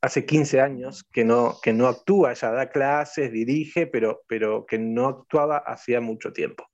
hace 0.00 0.24
15 0.24 0.60
años 0.60 1.04
que 1.12 1.24
no, 1.24 1.56
que 1.62 1.72
no 1.72 1.86
actúa, 1.86 2.32
ella 2.32 2.50
da 2.50 2.70
clases, 2.70 3.30
dirige, 3.30 3.86
pero, 3.86 4.22
pero 4.26 4.66
que 4.66 4.78
no 4.78 5.06
actuaba 5.06 5.58
hacía 5.58 6.00
mucho 6.00 6.32
tiempo 6.32 6.64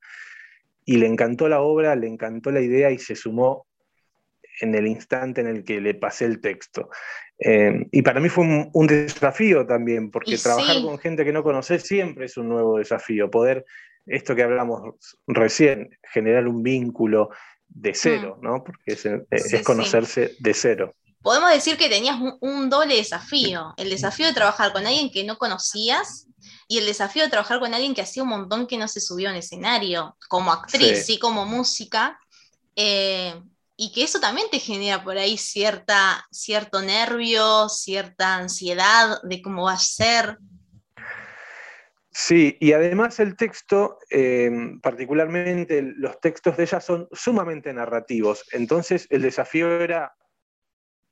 y 0.85 0.97
le 0.97 1.07
encantó 1.07 1.49
la 1.49 1.61
obra, 1.61 1.95
le 1.97 2.07
encantó 2.09 2.51
la 2.51 2.61
idea 2.61 2.91
y 2.91 2.99
se 2.99 3.15
sumó 3.15 3.67
en 4.61 4.75
el 4.75 4.87
instante 4.87 5.41
en 5.41 5.47
el 5.47 5.65
que 5.65 5.81
le 5.81 5.95
pasé 5.95 6.27
el 6.27 6.41
texto. 6.41 6.91
Eh, 7.39 7.87
y 7.91 8.03
para 8.03 8.21
mí 8.21 8.29
fue 8.29 8.45
un, 8.73 8.87
desafío 8.87 9.67
también, 9.67 10.11
porque 10.11 10.37
trabajar 10.37 10.83
con 10.83 10.99
gente 10.99 11.25
que 11.25 11.33
no 11.33 11.43
conoces 11.43 11.83
siempre 11.83 12.27
es 12.27 12.37
un 12.37 12.49
nuevo 12.49 12.79
desafío. 12.79 13.31
Poder, 13.31 13.65
esto 14.07 14.35
que 14.35 14.43
hablamos 14.43 14.83
recién, 15.27 15.91
generar 16.13 16.47
un 16.47 16.63
vínculo 16.63 17.31
de 17.69 17.95
cero, 17.95 18.37
mm. 18.39 18.45
¿no? 18.45 18.65
Porque 18.65 18.93
es, 19.31 19.63
conocerse 19.65 20.35
de 20.39 20.55
cero. 20.55 20.95
Podemos 21.23 21.51
decir 21.51 21.77
que 21.77 21.89
tenías 21.89 22.17
un 22.41 22.71
doble 22.71 22.97
desafío, 22.97 23.75
el 23.77 23.91
desafío 23.91 24.27
de 24.27 24.33
trabajar 24.33 24.73
con 24.73 24.87
alguien 24.87 25.11
que 25.11 25.25
no 25.25 25.37
conocías 25.37 26.27
y 26.71 26.79
el 26.79 26.87
desafío 26.87 27.25
de 27.25 27.31
trabajar 27.31 27.59
con 27.59 27.75
alguien 27.75 27.95
que 27.95 28.03
hacía 28.03 28.23
un 28.23 28.29
montón 28.29 28.69
que 28.69 28.79
no 28.79 28.87
se 28.87 29.01
subió 29.01 29.29
en 29.29 29.35
escenario, 29.35 30.17
como 30.29 30.53
actriz, 30.53 31.05
sí, 31.05 31.19
como 31.19 31.45
música, 31.45 32.17
eh, 32.77 33.35
y 33.77 33.91
que 33.91 34.05
eso 34.05 34.21
también 34.21 34.47
te 34.53 34.61
genera 34.61 35.03
por 35.03 35.19
ahí 35.19 35.37
cierta, 35.37 36.25
cierto 36.31 36.81
nervio, 36.81 37.69
cierta 37.69 38.37
ansiedad 38.37 39.21
de 39.25 39.43
cómo 39.43 39.65
va 39.65 39.73
a 39.73 39.79
ser. 39.79 40.39
Sí, 42.13 42.57
y 42.61 42.73
además 42.73 43.19
el 43.19 43.35
texto, 43.35 43.99
eh, 44.09 44.49
particularmente 44.81 45.83
los 45.83 46.21
textos 46.21 46.57
de 46.57 46.63
ella 46.63 46.81
son 46.81 47.09
sumamente 47.11 47.73
narrativos, 47.73 48.45
entonces 48.53 49.09
el 49.11 49.23
desafío 49.23 49.81
era 49.81 50.15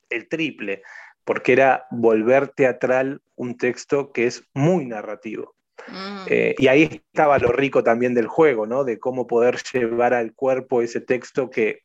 el 0.08 0.28
triple 0.28 0.82
porque 1.28 1.52
era 1.52 1.86
volver 1.90 2.48
teatral 2.48 3.20
un 3.36 3.58
texto 3.58 4.12
que 4.12 4.26
es 4.26 4.44
muy 4.54 4.86
narrativo. 4.86 5.54
Mm. 5.86 6.22
Eh, 6.26 6.54
y 6.56 6.68
ahí 6.68 7.02
estaba 7.12 7.38
lo 7.38 7.52
rico 7.52 7.84
también 7.84 8.14
del 8.14 8.26
juego, 8.26 8.66
¿no? 8.66 8.82
De 8.82 8.98
cómo 8.98 9.26
poder 9.26 9.58
llevar 9.74 10.14
al 10.14 10.32
cuerpo 10.32 10.80
ese 10.80 11.02
texto 11.02 11.50
que 11.50 11.82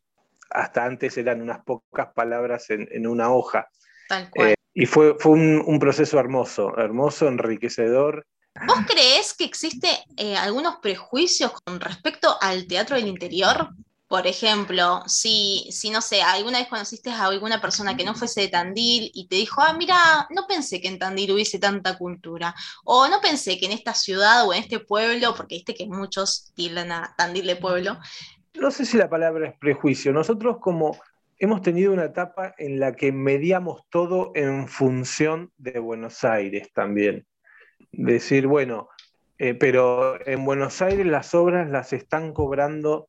hasta 0.50 0.86
antes 0.86 1.18
eran 1.18 1.42
unas 1.42 1.60
pocas 1.66 2.14
palabras 2.16 2.70
en, 2.70 3.06
una 3.06 3.34
hoja. 3.34 3.68
Tal 4.08 4.30
cual. 4.30 4.52
Eh, 4.52 4.56
y 4.74 4.86
fue, 4.86 5.16
fue 5.20 5.34
un, 5.34 5.78
proceso 5.78 6.18
hermoso, 6.22 6.78
hermoso, 6.78 7.28
enriquecedor. 7.28 8.26
¿Vos 8.66 8.78
crees 8.88 9.34
que 9.34 9.44
existe 9.44 9.90
eh, 10.16 10.38
algunos 10.38 10.78
prejuicios 10.78 11.52
con 11.66 11.82
respecto 11.82 12.38
al 12.40 12.66
teatro 12.66 12.96
del 12.96 13.10
interior? 13.10 13.72
Por 14.13 14.27
ejemplo, 14.27 15.01
si, 15.08 15.67
si, 15.72 15.89
no 15.89 16.00
sé, 16.00 16.22
alguna 16.22 16.60
vez 16.60 16.67
conociste 16.67 17.10
a 17.10 17.25
alguna 17.25 17.60
persona 17.60 17.98
que 17.98 18.05
no 18.05 18.13
fuese 18.13 18.41
de 18.41 18.48
Tandil 18.48 19.10
y 19.12 19.27
te 19.27 19.38
dijo, 19.38 19.60
ah, 19.60 19.74
mira, 19.74 20.27
no 20.29 20.46
pensé 20.48 20.79
que 20.79 20.88
en 20.88 21.00
Tandil 21.00 21.32
hubiese 21.32 21.58
tanta 21.58 21.98
cultura, 21.98 22.53
o 22.86 23.08
no 23.08 23.22
pensé 23.22 23.58
que 23.58 23.65
en 23.65 23.72
esta 23.72 23.96
ciudad 23.96 24.48
o 24.48 24.53
en 24.53 24.60
este 24.60 24.77
pueblo, 24.77 25.34
porque 25.36 25.55
viste 25.55 25.74
que 25.74 25.88
muchos 25.88 26.53
tildan 26.53 26.91
a 26.91 27.15
Tandil 27.17 27.48
de 27.48 27.55
pueblo. 27.55 27.98
No 28.53 28.70
sé 28.70 28.86
si 28.86 28.98
la 28.98 29.10
palabra 29.10 29.48
es 29.48 29.58
prejuicio. 29.58 30.13
Nosotros 30.13 30.58
como 30.62 30.96
hemos 31.39 31.63
tenido 31.63 31.91
una 31.91 32.05
etapa 32.05 32.53
en 32.60 32.79
la 32.79 32.96
que 32.96 33.12
mediamos 33.12 33.82
todo 33.89 34.32
en 34.36 34.67
función 34.67 35.51
de 35.58 35.79
Buenos 35.79 36.24
Aires 36.24 36.72
también. 36.72 37.25
Decir, 37.91 38.46
bueno, 38.46 38.89
eh, 39.39 39.55
pero 39.55 40.24
en 40.27 40.46
Buenos 40.46 40.84
Aires 40.84 41.08
las 41.08 41.34
obras 41.34 41.67
las 41.67 41.93
están 41.93 42.32
cobrando 42.32 43.08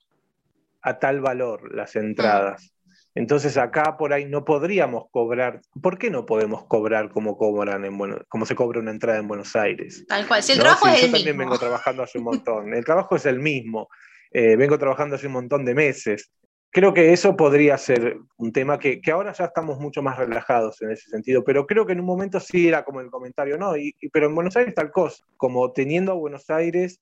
a 0.84 0.98
tal 0.98 1.20
valor 1.20 1.74
las 1.74 1.96
entradas. 1.96 2.74
Entonces 3.14 3.56
acá 3.56 3.96
por 3.96 4.12
ahí 4.12 4.26
no 4.26 4.44
podríamos 4.44 5.04
cobrar. 5.10 5.60
¿Por 5.82 5.98
qué 5.98 6.10
no 6.10 6.26
podemos 6.26 6.66
cobrar 6.66 7.10
como 7.10 7.36
cobran 7.38 7.84
en 7.84 7.96
como 8.28 8.44
se 8.44 8.54
cobra 8.54 8.80
una 8.80 8.90
entrada 8.90 9.18
en 9.18 9.28
Buenos 9.28 9.56
Aires? 9.56 10.04
Tal 10.06 10.26
cual. 10.26 10.42
Si 10.42 10.52
el 10.52 10.58
trabajo 10.58 10.88
es 10.88 11.04
el 11.04 11.10
yo 11.10 11.16
también 11.16 11.38
vengo 11.38 11.58
trabajando 11.58 12.02
hace 12.02 12.18
un 12.18 12.24
montón. 12.24 12.74
El 12.74 12.84
trabajo 12.84 13.16
es 13.16 13.24
el 13.26 13.38
mismo. 13.38 13.88
Eh, 14.30 14.56
vengo 14.56 14.78
trabajando 14.78 15.16
hace 15.16 15.28
un 15.28 15.34
montón 15.34 15.64
de 15.64 15.74
meses. 15.74 16.30
Creo 16.70 16.92
que 16.92 17.12
eso 17.12 17.36
podría 17.36 17.78
ser 17.78 18.18
un 18.36 18.52
tema 18.52 18.80
que, 18.80 19.00
ahora 19.12 19.32
ya 19.32 19.44
estamos 19.44 19.78
mucho 19.78 20.02
más 20.02 20.18
relajados 20.18 20.82
en 20.82 20.90
ese 20.90 21.08
sentido, 21.08 21.44
pero 21.44 21.66
creo 21.66 21.86
que 21.86 21.92
en 21.92 22.00
un 22.00 22.06
momento 22.06 22.40
sí 22.40 22.66
era 22.66 22.84
como 22.84 23.00
el 23.00 23.10
comentario, 23.10 23.56
¿no? 23.56 23.76
Y, 23.76 23.94
pero 24.12 24.26
en 24.26 24.34
Buenos 24.34 24.56
Aires 24.56 24.74
tal 24.74 24.90
cosa, 24.90 25.24
como 25.36 25.70
teniendo 25.70 26.10
a 26.10 26.16
Buenos 26.16 26.50
Aires 26.50 27.00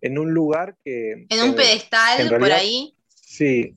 en 0.00 0.18
un 0.18 0.34
lugar 0.34 0.74
que... 0.84 1.24
En 1.28 1.40
un 1.40 1.54
pedestal 1.54 2.28
por 2.36 2.50
ahí. 2.50 2.96
Sí, 3.32 3.74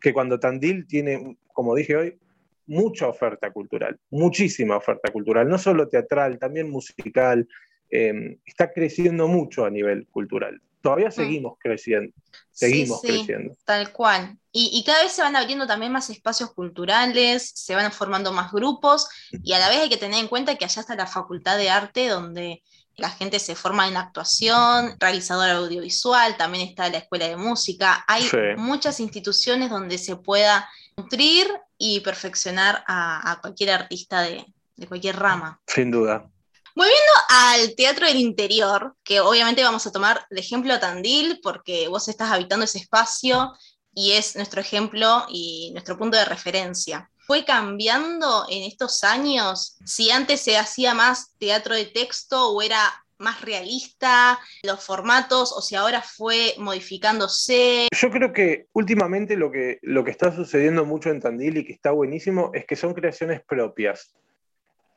que 0.00 0.12
cuando 0.12 0.40
Tandil 0.40 0.84
tiene, 0.84 1.36
como 1.52 1.76
dije 1.76 1.94
hoy, 1.94 2.18
mucha 2.66 3.06
oferta 3.06 3.52
cultural, 3.52 4.00
muchísima 4.10 4.76
oferta 4.76 5.12
cultural, 5.12 5.48
no 5.48 5.58
solo 5.58 5.86
teatral, 5.86 6.40
también 6.40 6.68
musical, 6.68 7.46
em, 7.88 8.36
está 8.44 8.72
creciendo 8.72 9.28
mucho 9.28 9.64
a 9.64 9.70
nivel 9.70 10.08
cultural. 10.08 10.60
Todavía 10.80 11.10
mm. 11.10 11.12
seguimos 11.12 11.58
creciendo, 11.60 12.12
seguimos 12.50 13.00
creciendo. 13.00 13.56
Tal 13.64 13.92
cual. 13.92 14.36
Y, 14.50 14.70
y, 14.72 14.82
cada 14.82 15.04
vez 15.04 15.12
se 15.12 15.22
van 15.22 15.36
abriendo 15.36 15.68
también 15.68 15.92
más 15.92 16.10
espacios 16.10 16.52
culturales, 16.52 17.52
se 17.54 17.76
van 17.76 17.92
formando 17.92 18.32
más 18.32 18.50
grupos, 18.50 19.08
y 19.30 19.52
a 19.52 19.60
la 19.60 19.68
vez 19.68 19.82
hay 19.82 19.88
que 19.88 19.98
tener 19.98 20.18
en 20.18 20.26
cuenta 20.26 20.56
que 20.56 20.64
allá 20.64 20.80
está 20.80 20.96
la 20.96 21.06
Facultad 21.06 21.58
de 21.58 21.70
Arte, 21.70 22.08
donde 22.08 22.64
la 23.00 23.10
gente 23.10 23.38
se 23.38 23.56
forma 23.56 23.88
en 23.88 23.96
actuación, 23.96 24.96
realizador 24.98 25.50
audiovisual, 25.50 26.36
también 26.36 26.68
está 26.68 26.88
la 26.90 26.98
escuela 26.98 27.26
de 27.26 27.36
música. 27.36 28.04
Hay 28.06 28.28
muchas 28.56 29.00
instituciones 29.00 29.70
donde 29.70 29.96
se 29.98 30.16
pueda 30.16 30.68
nutrir 30.96 31.50
y 31.78 32.00
perfeccionar 32.00 32.84
a, 32.86 33.38
cualquier 33.40 33.70
artista 33.70 34.20
de, 34.20 34.44
cualquier 34.86 35.16
rama. 35.16 35.60
Sin 35.66 35.90
duda. 35.90 36.28
Volviendo 36.74 37.12
al 37.30 37.74
teatro 37.74 38.06
del 38.06 38.18
interior, 38.18 38.94
que 39.02 39.20
obviamente 39.20 39.64
vamos 39.64 39.86
a 39.86 39.92
tomar 39.92 40.26
de 40.30 40.40
ejemplo 40.40 40.72
a 40.74 40.80
Tandil, 40.80 41.40
porque 41.42 41.88
vos 41.88 42.06
estás 42.08 42.30
habitando 42.30 42.64
ese 42.64 42.78
espacio 42.78 43.52
y 43.94 44.12
es 44.12 44.36
nuestro 44.36 44.60
ejemplo 44.60 45.24
y 45.28 45.70
nuestro 45.72 45.98
punto 45.98 46.16
de 46.16 46.24
referencia 46.26 47.10
fue 47.30 47.44
cambiando 47.44 48.44
en 48.50 48.64
estos 48.64 49.04
años? 49.04 49.78
Si 49.84 50.10
antes 50.10 50.40
se 50.40 50.58
hacía 50.58 50.94
más 50.94 51.36
teatro 51.38 51.76
de 51.76 51.84
texto 51.84 52.50
o 52.50 52.60
era 52.60 52.80
más 53.18 53.40
realista 53.42 54.36
los 54.64 54.84
formatos 54.84 55.52
o 55.56 55.62
si 55.62 55.76
ahora 55.76 56.02
fue 56.02 56.54
modificándose? 56.58 57.86
Yo 57.96 58.10
creo 58.10 58.32
que 58.32 58.66
últimamente 58.72 59.36
lo 59.36 59.52
que, 59.52 59.78
lo 59.82 60.02
que 60.02 60.10
está 60.10 60.34
sucediendo 60.34 60.84
mucho 60.84 61.10
en 61.10 61.20
Tandil 61.20 61.58
y 61.58 61.64
que 61.64 61.72
está 61.72 61.92
buenísimo 61.92 62.50
es 62.52 62.66
que 62.66 62.74
son 62.74 62.94
creaciones 62.94 63.42
propias. 63.46 64.12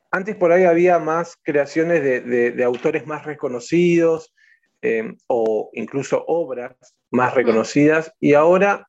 Antes 0.10 0.36
por 0.36 0.52
ahí 0.52 0.64
había 0.64 0.98
más 0.98 1.36
creaciones 1.44 2.02
de, 2.02 2.64
autores 2.64 3.06
más 3.06 3.26
reconocidos 3.26 4.34
eh, 4.82 5.14
o 5.28 5.70
incluso 5.74 6.26
obras 6.26 6.76
más 7.12 7.36
reconocidas 7.36 8.12
y 8.20 8.34
ahora 8.34 8.88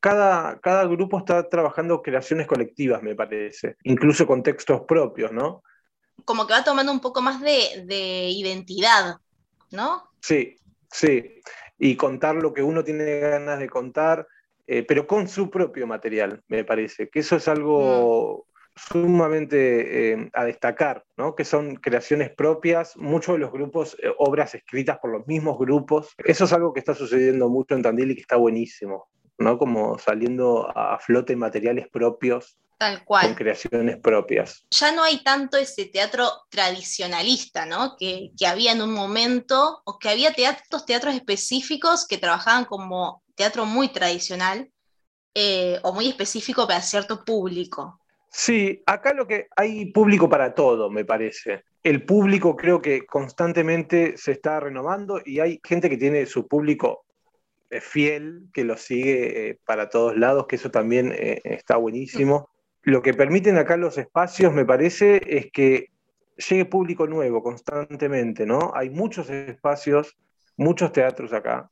cada, 0.00 0.58
cada 0.60 0.84
grupo 0.86 1.18
está 1.18 1.48
trabajando 1.48 2.02
creaciones 2.02 2.46
colectivas, 2.46 3.02
me 3.02 3.14
parece, 3.14 3.76
incluso 3.84 4.26
con 4.26 4.42
textos 4.42 4.82
propios, 4.88 5.30
¿no? 5.30 5.62
Como 6.24 6.46
que 6.46 6.54
va 6.54 6.64
tomando 6.64 6.90
un 6.90 7.00
poco 7.00 7.20
más 7.20 7.40
de, 7.40 7.84
de 7.86 8.28
identidad, 8.30 9.16
¿no? 9.70 10.10
Sí, 10.20 10.56
sí. 10.90 11.40
Y 11.78 11.96
contar 11.96 12.36
lo 12.36 12.52
que 12.52 12.62
uno 12.62 12.84
tiene 12.84 13.20
ganas 13.20 13.58
de 13.58 13.68
contar, 13.68 14.26
eh, 14.66 14.84
pero 14.84 15.06
con 15.06 15.28
su 15.28 15.50
propio 15.50 15.86
material, 15.86 16.42
me 16.48 16.64
parece. 16.64 17.08
Que 17.08 17.20
eso 17.20 17.36
es 17.36 17.48
algo 17.48 18.46
mm. 18.46 18.92
sumamente 18.92 20.12
eh, 20.12 20.30
a 20.32 20.44
destacar, 20.44 21.04
¿no? 21.16 21.34
que 21.34 21.44
son 21.44 21.76
creaciones 21.76 22.30
propias, 22.30 22.96
muchos 22.96 23.34
de 23.34 23.40
los 23.40 23.52
grupos, 23.52 23.96
eh, 24.02 24.12
obras 24.18 24.54
escritas 24.54 24.98
por 24.98 25.10
los 25.10 25.26
mismos 25.26 25.58
grupos. 25.58 26.14
Eso 26.18 26.44
es 26.44 26.52
algo 26.52 26.72
que 26.72 26.80
está 26.80 26.94
sucediendo 26.94 27.48
mucho 27.48 27.74
en 27.74 27.82
Tandil 27.82 28.12
y 28.12 28.14
que 28.14 28.20
está 28.20 28.36
buenísimo. 28.36 29.09
¿No? 29.40 29.58
Como 29.58 29.98
saliendo 29.98 30.70
a 30.76 30.98
flote 30.98 31.34
materiales 31.34 31.88
propios. 31.88 32.56
Tal 32.78 33.04
cual. 33.04 33.26
Con 33.26 33.34
creaciones 33.34 33.98
propias. 33.98 34.64
Ya 34.70 34.92
no 34.92 35.02
hay 35.02 35.22
tanto 35.22 35.56
ese 35.56 35.86
teatro 35.86 36.30
tradicionalista, 36.48 37.66
¿no? 37.66 37.96
Que, 37.98 38.30
había 38.46 38.72
en 38.72 38.82
un 38.82 38.94
momento, 38.94 39.82
o 39.84 39.98
que 39.98 40.08
había 40.08 40.32
teatros, 40.32 40.86
teatros 40.86 41.14
específicos 41.14 42.06
que 42.06 42.18
trabajaban 42.18 42.64
como 42.64 43.22
teatro 43.34 43.66
muy 43.66 43.88
tradicional 43.88 44.70
eh, 45.34 45.78
o 45.82 45.92
muy 45.92 46.08
específico 46.08 46.66
para 46.66 46.80
cierto 46.80 47.24
público. 47.24 48.00
Sí, 48.30 48.82
acá 48.86 49.12
lo 49.12 49.26
que 49.26 49.48
hay 49.56 49.86
público 49.92 50.28
para 50.28 50.54
todo, 50.54 50.88
me 50.88 51.04
parece. 51.04 51.64
El 51.82 52.04
público 52.04 52.56
creo 52.56 52.80
que 52.80 53.04
constantemente 53.04 54.16
se 54.16 54.32
está 54.32 54.60
renovando 54.60 55.20
y 55.24 55.40
hay 55.40 55.60
gente 55.64 55.90
que 55.90 55.96
tiene 55.96 56.26
su 56.26 56.46
público 56.46 57.04
fiel, 57.80 58.48
que 58.52 58.64
lo 58.64 58.76
sigue 58.76 59.50
eh, 59.50 59.58
para 59.64 59.88
todos 59.88 60.16
lados, 60.16 60.46
que 60.48 60.56
eso 60.56 60.70
también 60.70 61.12
eh, 61.12 61.40
está 61.44 61.76
buenísimo. 61.76 62.48
Lo 62.82 63.02
que 63.02 63.14
permiten 63.14 63.58
acá 63.58 63.76
los 63.76 63.98
espacios, 63.98 64.52
me 64.52 64.64
parece, 64.64 65.20
es 65.26 65.52
que 65.52 65.90
llegue 66.36 66.64
público 66.64 67.06
nuevo 67.06 67.42
constantemente, 67.42 68.46
¿no? 68.46 68.72
Hay 68.74 68.90
muchos 68.90 69.30
espacios, 69.30 70.16
muchos 70.56 70.92
teatros 70.92 71.32
acá, 71.32 71.70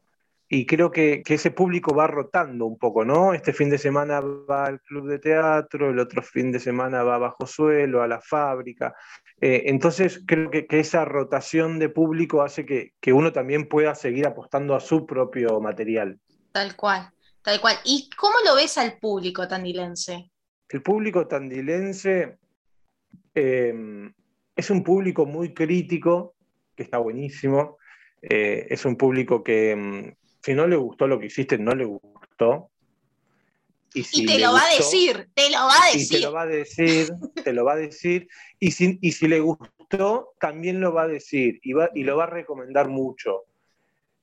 y 0.50 0.64
creo 0.64 0.90
que, 0.90 1.22
ese 1.26 1.50
público 1.50 1.94
va 1.94 2.06
rotando 2.06 2.64
un 2.64 2.78
poco, 2.78 3.04
¿no? 3.04 3.34
Este 3.34 3.52
fin 3.52 3.68
de 3.68 3.76
semana 3.76 4.20
va 4.20 4.64
al 4.64 4.80
club 4.80 5.06
de 5.06 5.18
teatro, 5.18 5.90
el 5.90 5.98
otro 5.98 6.22
fin 6.22 6.50
de 6.50 6.58
semana 6.58 7.02
va 7.02 7.18
bajo 7.18 7.46
suelo, 7.46 8.02
a 8.02 8.08
la 8.08 8.20
fábrica. 8.20 8.94
Eh, 9.40 9.64
entonces 9.66 10.22
creo 10.26 10.50
que, 10.50 10.66
esa 10.70 11.04
rotación 11.04 11.78
de 11.78 11.90
público 11.90 12.42
hace 12.42 12.64
que, 12.64 13.12
uno 13.12 13.32
también 13.32 13.68
pueda 13.68 13.94
seguir 13.94 14.26
apostando 14.26 14.74
a 14.74 14.80
su 14.80 15.04
propio 15.04 15.60
material. 15.60 16.18
Tal 16.52 16.74
cual, 16.76 17.10
tal 17.42 17.60
cual. 17.60 17.76
¿Y 17.84 18.08
cómo 18.16 18.36
lo 18.46 18.54
ves 18.54 18.78
al 18.78 18.98
público 18.98 19.46
tandilense? 19.46 20.30
El 20.70 20.82
público 20.82 21.26
tandilense 21.26 22.38
eh, 23.34 24.10
es 24.56 24.70
un 24.70 24.82
público 24.82 25.26
muy 25.26 25.52
crítico, 25.52 26.34
que 26.74 26.84
está 26.84 26.96
buenísimo. 26.96 27.76
Eh, 28.22 28.66
es 28.70 28.84
un 28.84 28.96
público 28.96 29.44
que, 29.44 29.76
mm, 29.76 30.17
si 30.42 30.54
no 30.54 30.66
le 30.66 30.76
gustó 30.76 31.06
lo 31.06 31.18
que 31.18 31.26
hiciste, 31.26 31.58
no 31.58 31.74
le 31.74 31.84
gustó. 31.84 32.70
Y, 33.94 34.26
te 34.26 34.38
lo 34.38 34.52
va 34.52 34.62
a 34.62 34.74
decir, 34.76 35.28
te 35.34 35.50
lo 35.50 35.58
va 35.58 35.82
a 35.82 35.92
decir. 35.92 36.18
te 36.18 36.20
lo 36.20 36.32
va 36.32 36.42
a 36.42 36.46
decir, 36.46 37.08
te 37.42 37.52
lo 37.52 37.64
va 37.64 37.72
a 37.72 37.76
decir. 37.76 38.28
Y 38.58 38.70
si, 38.70 38.98
y 39.00 39.12
si 39.12 39.26
le 39.28 39.40
gustó, 39.40 40.34
también 40.38 40.80
lo 40.80 40.92
va 40.92 41.02
a 41.02 41.08
decir 41.08 41.58
y, 41.62 41.72
va, 41.72 41.90
y 41.94 42.04
lo 42.04 42.16
va 42.16 42.24
a 42.24 42.28
recomendar 42.28 42.88
mucho. 42.88 43.44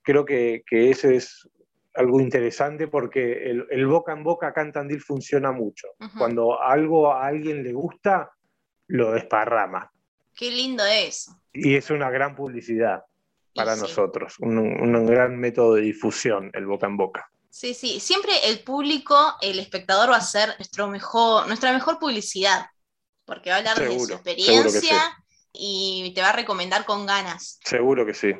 Creo 0.04 0.24
que, 0.24 0.64
que 0.68 0.92
eso 0.92 1.10
es 1.10 1.50
algo 1.96 2.22
interesante 2.22 2.88
porque 2.88 3.50
el, 3.70 3.88
boca 3.88 4.14
en 4.14 4.24
boca 4.24 4.48
acá 4.48 4.62
en 4.62 4.72
Tandil 4.72 5.02
funciona 5.02 5.52
mucho. 5.52 5.88
Cuando 6.18 6.62
algo 6.62 7.12
a 7.12 7.26
alguien 7.26 7.64
le 7.64 7.74
gusta, 7.74 8.32
lo 8.88 9.12
desparrama. 9.14 9.92
Qué 10.36 10.52
lindo 10.52 10.86
es. 10.86 11.32
Y 11.54 11.76
es 11.76 11.90
una 11.90 12.10
gran 12.12 12.36
publicidad 12.36 13.04
para 13.56 13.76
nosotros, 13.78 14.36
un, 14.40 15.06
gran 15.06 15.38
método 15.38 15.76
de 15.76 15.84
difusión, 15.84 16.52
el 16.54 16.66
boca 16.66 16.88
en 16.88 16.98
boca. 16.98 17.32
Sí, 17.50 17.74
sí, 17.74 18.02
siempre 18.02 18.34
el 18.50 18.60
público, 18.60 19.16
el 19.42 19.60
espectador 19.60 20.12
va 20.12 20.18
a 20.18 20.22
ser 20.22 20.50
nuestro 20.58 20.90
mejor, 20.90 21.48
nuestra 21.48 21.72
mejor 21.72 21.98
publicidad, 21.98 22.66
porque 23.24 23.50
va 23.50 23.56
a 23.56 23.60
hablar 23.60 23.80
de 23.80 23.98
su 23.98 24.12
experiencia 24.12 24.98
y 25.54 26.12
te 26.14 26.22
va 26.22 26.30
a 26.30 26.36
recomendar 26.36 26.84
con 26.84 27.06
ganas. 27.06 27.60
Seguro 27.64 28.06
que 28.06 28.14
sí. 28.14 28.34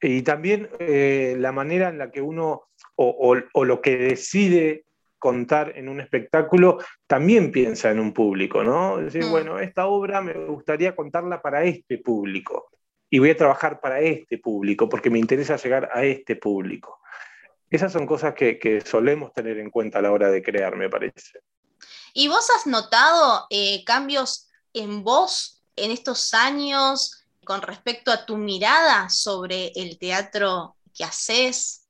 Y 0.00 0.22
también 0.22 0.70
eh, 0.80 1.36
la 1.38 1.52
manera 1.52 1.90
en 1.90 1.98
la 1.98 2.10
que 2.10 2.22
uno, 2.22 2.70
o, 2.96 3.34
lo 3.34 3.80
que 3.82 3.98
decide 3.98 4.86
contar 5.18 5.74
en 5.76 5.90
un 5.90 6.00
espectáculo, 6.00 6.78
también 7.06 7.52
piensa 7.52 7.90
en 7.90 8.00
un 8.00 8.14
público, 8.14 8.64
¿no? 8.64 8.96
Decir, 8.96 9.26
mm. 9.26 9.30
bueno, 9.30 9.58
esta 9.60 9.86
obra 9.86 10.22
me 10.22 10.32
gustaría 10.46 10.96
contarla 10.96 11.42
para 11.42 11.62
este 11.62 11.98
público 11.98 12.72
y 13.12 13.18
voy 13.18 13.28
a 13.28 13.36
trabajar 13.36 13.78
para 13.78 14.00
este 14.00 14.38
público 14.38 14.88
porque 14.88 15.10
me 15.10 15.18
interesa 15.18 15.56
llegar 15.56 15.90
a 15.92 16.02
este 16.02 16.34
público. 16.34 16.98
Esas 17.68 17.92
son 17.92 18.06
cosas 18.06 18.32
que, 18.32 18.82
solemos 18.86 19.34
tener 19.34 19.58
en 19.58 19.68
cuenta 19.68 19.98
a 19.98 20.02
la 20.02 20.12
hora 20.12 20.30
de 20.30 20.42
crear, 20.42 20.76
me 20.76 20.88
parece. 20.88 21.40
¿Y 22.14 22.28
vos 22.28 22.48
has 22.56 22.66
notado 22.66 23.46
eh, 23.50 23.84
cambios 23.84 24.48
en 24.72 25.04
vos 25.04 25.62
en 25.76 25.90
estos 25.90 26.32
años 26.32 27.22
con 27.44 27.60
respecto 27.60 28.10
a 28.10 28.24
tu 28.24 28.38
mirada 28.38 29.10
sobre 29.10 29.72
el 29.74 29.98
teatro 29.98 30.76
que 30.94 31.04
haces? 31.04 31.86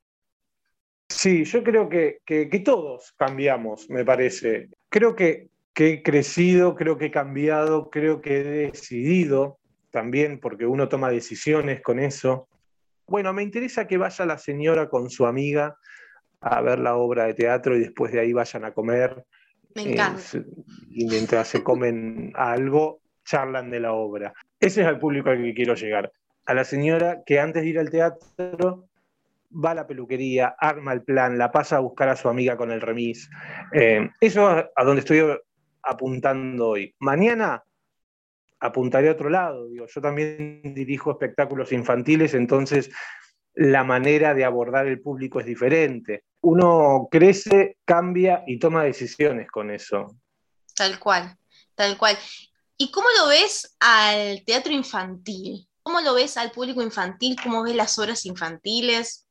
Sí, 1.08 1.44
yo 1.44 1.62
creo 1.62 1.88
que, 1.88 2.18
todos 2.64 3.12
cambiamos, 3.16 3.88
me 3.88 4.04
parece. 4.04 4.70
Creo 4.88 5.14
que, 5.14 5.50
que 5.72 5.90
he 5.90 6.02
crecido, 6.02 6.74
creo 6.74 6.98
que 6.98 7.06
he 7.06 7.11
cambiado, 7.12 7.90
creo 7.90 8.20
que 8.20 8.40
he 8.40 8.42
decidido 8.42 9.61
también 9.92 10.40
porque 10.40 10.66
uno 10.66 10.88
toma 10.88 11.11
decisiones 11.11 11.81
con 11.83 12.00
eso. 12.00 12.48
Bueno, 13.07 13.33
me 13.33 13.42
interesa 13.42 13.87
que 13.87 13.98
vaya 13.98 14.26
la 14.26 14.38
señora 14.38 14.88
con 14.88 15.11
su 15.11 15.26
amiga 15.26 15.76
a 16.40 16.61
ver 16.61 16.81
la 16.81 16.96
obra 16.96 17.26
de 17.26 17.35
teatro 17.35 17.76
y 17.76 17.81
después 17.81 18.11
de 18.11 18.20
ahí 18.20 18.33
vayan 18.33 18.64
a 18.64 18.72
comer. 18.72 19.24
Me 19.74 19.92
encanta. 19.92 20.20
y 20.90 21.07
mientras 21.07 21.48
se 21.48 21.62
comen 21.62 22.33
algo, 22.35 23.00
charlan 23.24 23.70
de 23.70 23.81
la 23.81 23.92
obra. 23.92 24.33
Ese 24.59 24.83
es 24.83 24.88
el 24.88 24.98
público 24.98 25.31
al 25.31 25.42
que 25.42 25.55
quiero 25.55 25.74
llegar. 25.74 26.11
A 26.46 26.55
la 26.55 26.64
señora 26.64 27.22
que 27.24 27.38
antes 27.38 27.62
de 27.62 27.68
ir 27.68 27.78
al 27.78 27.90
teatro 27.90 28.88
va 29.52 29.70
a 29.70 29.74
la 29.74 29.87
peluquería, 29.87 30.57
arma 30.59 30.92
el 30.92 31.02
plan, 31.02 31.38
la 31.38 31.52
pasa 31.52 31.76
a 31.76 31.81
buscar 31.81 32.09
a 32.09 32.16
su 32.16 32.28
amiga 32.28 32.57
con 32.57 32.72
el 32.72 32.81
remis. 32.81 33.31
Eh, 33.72 34.11
eso 34.20 34.59
es 34.59 34.64
a 34.74 34.85
donde 34.85 35.00
estoy 35.00 35.22
apuntando 35.83 36.70
hoy. 36.70 36.94
Mañana 36.98 37.62
apuntaré 38.62 39.09
a 39.09 39.12
otro 39.12 39.29
lado. 39.29 39.68
Digo, 39.68 39.87
yo 39.87 40.01
también 40.01 40.62
dirijo 40.75 41.11
espectáculos 41.11 41.72
infantiles, 41.72 42.33
entonces 42.35 42.90
la 43.55 43.85
manera 43.85 44.35
de 44.35 44.44
abordar 44.44 44.87
el 44.87 45.03
público 45.03 45.40
es 45.40 45.46
diferente. 45.46 46.25
Uno 46.40 47.09
crece, 47.11 47.79
cambia 47.85 48.44
y 48.46 48.59
toma 48.59 48.85
decisiones 48.85 49.51
con 49.51 49.70
eso. 49.70 50.16
Tal 50.75 50.98
cual, 50.98 51.37
tal 51.75 51.98
cual. 51.98 52.16
¿Y 52.79 52.90
cómo 52.90 53.09
lo 53.18 53.29
ves 53.29 53.77
al 53.81 54.42
teatro 54.44 54.72
infantil? 54.72 55.68
¿Cómo 55.83 56.01
lo 56.01 56.14
ves 56.14 56.37
al 56.37 56.53
público 56.53 56.83
infantil? 56.83 57.37
¿Cómo 57.42 57.64
ves 57.64 57.75
las 57.75 57.98
obras 57.98 58.25
infantiles? 58.25 59.27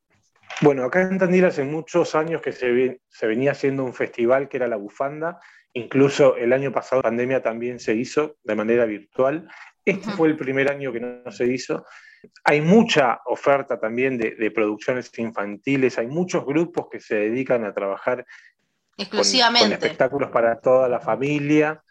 Bueno, 0.60 0.84
acá 0.84 1.02
en 1.02 1.18
Tandil 1.18 1.46
hace 1.46 1.64
muchos 1.64 2.14
años 2.16 2.42
que 2.42 2.52
se, 2.52 3.00
se 3.08 3.28
venía 3.28 3.52
haciendo 3.52 3.86
un 3.86 3.94
festival 3.94 4.50
que 4.50 4.58
era 4.58 4.68
La 4.68 4.76
Bufanda, 4.76 5.40
Incluso 5.74 6.36
el 6.36 6.52
año 6.54 6.72
pasado, 6.72 7.02
pandemia 7.02 7.42
también 7.42 7.80
se 7.80 7.96
hizo 7.96 8.38
de 8.44 8.56
manera 8.56 8.86
virtual. 8.86 9.48
Este 9.86 10.12
fue 10.12 10.28
el 10.28 10.38
primer 10.38 10.70
año 10.70 10.92
que 10.92 11.00
no 11.00 11.32
se 11.32 11.46
hizo. 11.48 11.86
Hay 12.44 12.62
mucha 12.62 13.22
oferta 13.26 13.80
también 13.80 14.18
de, 14.18 14.52
producciones 14.52 15.12
infantiles, 15.18 15.98
hay 15.98 16.08
muchos 16.08 16.46
grupos 16.46 16.88
que 16.92 17.00
se 17.00 17.16
dedican 17.16 17.66
a 17.66 17.74
trabajar 17.74 18.26
exclusivamente 18.98 19.70
con, 19.70 19.74
espectáculos 19.74 20.30
para 20.30 20.60
toda 20.60 20.88
la 20.88 21.00
familia. 21.00 21.84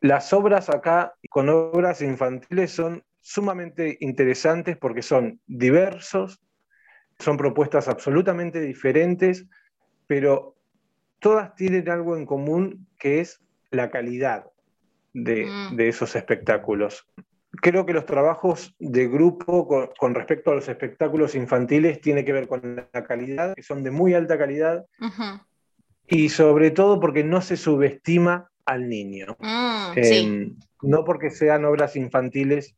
Las 0.00 0.32
obras 0.32 0.68
acá 0.68 1.14
con 1.30 1.48
obras 1.48 2.02
infantiles 2.02 2.72
son 2.72 3.04
sumamente 3.20 3.96
interesantes 4.00 4.76
porque 4.76 5.02
son 5.02 5.40
diversos, 5.46 6.40
son 7.18 7.36
propuestas 7.36 7.88
absolutamente 7.88 8.60
diferentes, 8.60 9.46
pero 10.06 10.56
todas 11.20 11.54
tienen 11.54 11.88
algo 11.88 12.16
en 12.16 12.26
común 12.26 12.86
que 12.98 13.20
es 13.20 13.40
la 13.70 13.90
calidad 13.90 14.46
de, 15.12 15.46
mm. 15.46 15.80
esos 15.80 16.16
espectáculos. 16.16 17.06
Creo 17.62 17.84
que 17.84 17.92
los 17.92 18.06
trabajos 18.06 18.74
de 18.78 19.08
grupo 19.08 19.92
con, 19.96 20.14
respecto 20.14 20.50
a 20.50 20.54
los 20.54 20.68
espectáculos 20.68 21.34
infantiles 21.34 22.00
tiene 22.00 22.24
que 22.24 22.32
ver 22.32 22.48
con 22.48 22.76
la 22.92 23.04
calidad, 23.04 23.54
que 23.54 23.62
son 23.62 23.82
de 23.82 23.90
muy 23.90 24.14
alta 24.14 24.38
calidad, 24.38 24.86
y 26.06 26.28
sobre 26.28 26.70
todo 26.70 27.00
porque 27.00 27.24
no 27.24 27.40
se 27.40 27.56
subestima 27.56 28.50
al 28.64 28.88
niño. 28.88 29.36
Mm, 29.40 29.92
em, 29.96 30.56
no 30.82 31.04
porque 31.04 31.30
sean 31.30 31.64
obras 31.64 31.96
infantiles 31.96 32.74